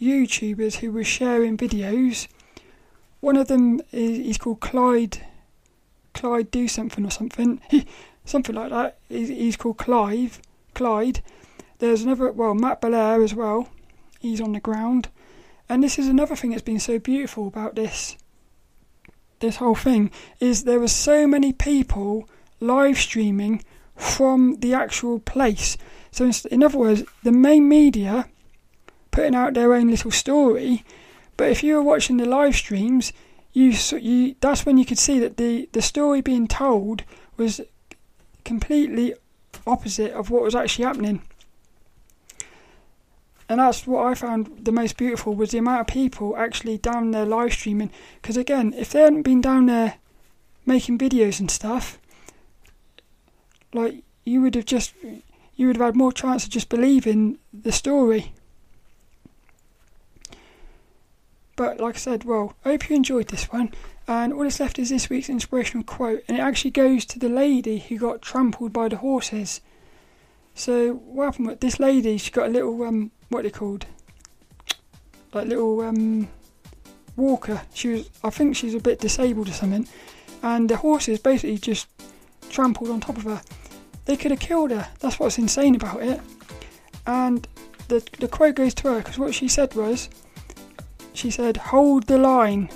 YouTubers 0.00 0.76
who 0.76 0.90
were 0.90 1.04
sharing 1.04 1.56
videos. 1.56 2.28
One 3.20 3.36
of 3.36 3.48
them 3.48 3.80
is 3.92 4.18
he's 4.18 4.38
called 4.38 4.60
Clyde. 4.60 5.26
Clyde 6.14 6.50
do 6.50 6.66
something 6.68 7.04
or 7.04 7.10
something, 7.10 7.60
something 8.24 8.54
like 8.54 8.70
that. 8.70 8.98
He's, 9.08 9.28
he's 9.28 9.56
called 9.56 9.78
Clive. 9.78 10.40
Clyde. 10.74 11.22
There's 11.78 12.02
another 12.02 12.30
well 12.32 12.54
Matt 12.54 12.80
Belair 12.80 13.22
as 13.22 13.34
well. 13.34 13.68
He's 14.20 14.40
on 14.40 14.52
the 14.52 14.60
ground, 14.60 15.08
and 15.68 15.82
this 15.82 15.98
is 15.98 16.08
another 16.08 16.36
thing 16.36 16.50
that's 16.50 16.62
been 16.62 16.80
so 16.80 16.98
beautiful 16.98 17.46
about 17.46 17.74
this. 17.74 18.16
This 19.40 19.56
whole 19.56 19.74
thing 19.74 20.10
is 20.40 20.64
there 20.64 20.80
were 20.80 20.88
so 20.88 21.26
many 21.26 21.52
people 21.52 22.28
live 22.60 22.98
streaming 22.98 23.62
from 23.94 24.56
the 24.60 24.74
actual 24.74 25.18
place. 25.20 25.76
So, 26.10 26.30
in 26.50 26.62
other 26.62 26.78
words, 26.78 27.02
the 27.22 27.32
main 27.32 27.68
media 27.68 28.28
putting 29.10 29.34
out 29.34 29.54
their 29.54 29.72
own 29.72 29.90
little 29.90 30.10
story. 30.10 30.84
But 31.36 31.50
if 31.50 31.62
you 31.62 31.74
were 31.74 31.82
watching 31.82 32.18
the 32.18 32.26
live 32.26 32.54
streams, 32.54 33.12
you 33.52 33.72
you 33.98 34.36
that's 34.40 34.66
when 34.66 34.76
you 34.76 34.84
could 34.84 34.98
see 34.98 35.18
that 35.18 35.38
the 35.38 35.68
the 35.72 35.82
story 35.82 36.20
being 36.20 36.46
told 36.46 37.02
was 37.36 37.60
completely 38.44 39.14
opposite 39.66 40.12
of 40.12 40.30
what 40.30 40.42
was 40.42 40.54
actually 40.54 40.84
happening. 40.84 41.22
And 43.48 43.60
that's 43.60 43.86
what 43.86 44.04
I 44.04 44.14
found 44.14 44.64
the 44.64 44.72
most 44.72 44.96
beautiful 44.96 45.34
was 45.34 45.52
the 45.52 45.58
amount 45.58 45.82
of 45.82 45.86
people 45.86 46.36
actually 46.36 46.78
down 46.78 47.12
there 47.12 47.24
live 47.24 47.52
streaming. 47.52 47.90
Because 48.20 48.36
again, 48.36 48.74
if 48.76 48.90
they 48.90 49.02
hadn't 49.02 49.22
been 49.22 49.40
down 49.40 49.66
there 49.66 49.98
making 50.64 50.98
videos 50.98 51.38
and 51.38 51.50
stuff, 51.50 51.98
like 53.72 54.02
you 54.24 54.40
would 54.40 54.56
have 54.56 54.64
just 54.64 54.94
you 55.54 55.68
would 55.68 55.76
have 55.76 55.86
had 55.86 55.96
more 55.96 56.12
chance 56.12 56.44
of 56.44 56.50
just 56.50 56.68
believing 56.68 57.38
the 57.52 57.72
story. 57.72 58.32
But 61.54 61.80
like 61.80 61.94
I 61.94 61.98
said, 61.98 62.24
well, 62.24 62.54
I 62.64 62.70
hope 62.70 62.90
you 62.90 62.96
enjoyed 62.96 63.28
this 63.28 63.50
one. 63.50 63.72
And 64.06 64.32
all 64.32 64.42
that's 64.42 64.60
left 64.60 64.78
is 64.78 64.90
this 64.90 65.08
week's 65.08 65.30
inspirational 65.30 65.84
quote, 65.84 66.22
and 66.28 66.36
it 66.36 66.40
actually 66.40 66.70
goes 66.70 67.04
to 67.06 67.18
the 67.18 67.28
lady 67.28 67.78
who 67.78 67.98
got 67.98 68.22
trampled 68.22 68.72
by 68.72 68.88
the 68.88 68.98
horses. 68.98 69.60
So 70.54 70.92
what 70.94 71.24
happened 71.24 71.48
with 71.48 71.60
this 71.60 71.80
lady? 71.80 72.18
She 72.18 72.30
got 72.30 72.48
a 72.48 72.52
little 72.52 72.82
um, 72.84 73.10
what 73.28 73.40
are 73.40 73.42
they 73.44 73.50
called? 73.50 73.86
Like 75.32 75.48
little 75.48 75.80
um, 75.80 76.28
walker. 77.16 77.62
She 77.74 77.88
was, 77.88 78.10
I 78.22 78.30
think, 78.30 78.56
she's 78.56 78.74
a 78.74 78.80
bit 78.80 79.00
disabled 79.00 79.48
or 79.48 79.52
something. 79.52 79.88
And 80.42 80.68
the 80.68 80.76
horses 80.76 81.18
basically 81.18 81.58
just 81.58 81.88
trampled 82.50 82.90
on 82.90 83.00
top 83.00 83.16
of 83.16 83.24
her. 83.24 83.42
They 84.04 84.16
could 84.16 84.30
have 84.30 84.40
killed 84.40 84.70
her. 84.70 84.88
That's 85.00 85.18
what's 85.18 85.38
insane 85.38 85.74
about 85.74 86.02
it. 86.02 86.20
And 87.06 87.46
the 87.88 88.06
the 88.18 88.28
quote 88.28 88.56
goes 88.56 88.74
to 88.74 88.88
her 88.88 88.98
because 88.98 89.18
what 89.18 89.34
she 89.34 89.48
said 89.48 89.74
was, 89.74 90.08
she 91.12 91.30
said, 91.30 91.56
Hold 91.56 92.06
the 92.06 92.18
line. 92.18 92.68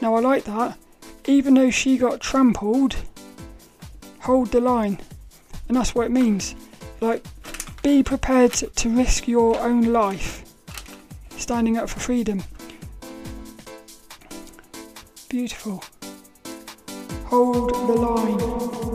Now 0.00 0.14
I 0.14 0.20
like 0.20 0.44
that. 0.44 0.78
Even 1.26 1.54
though 1.54 1.70
she 1.70 1.98
got 1.98 2.20
trampled, 2.20 2.96
hold 4.20 4.52
the 4.52 4.60
line. 4.60 5.00
And 5.68 5.76
that's 5.76 5.94
what 5.94 6.06
it 6.06 6.12
means. 6.12 6.54
Like, 7.00 7.24
be 7.86 8.02
prepared 8.02 8.52
to, 8.52 8.88
risk 8.88 9.28
your 9.28 9.56
own 9.60 9.92
life 9.92 10.42
standing 11.36 11.78
up 11.78 11.88
for 11.88 12.00
freedom. 12.00 12.42
Beautiful. 15.28 15.84
Hold 17.26 17.70
the 17.70 17.92
line. 17.92 18.85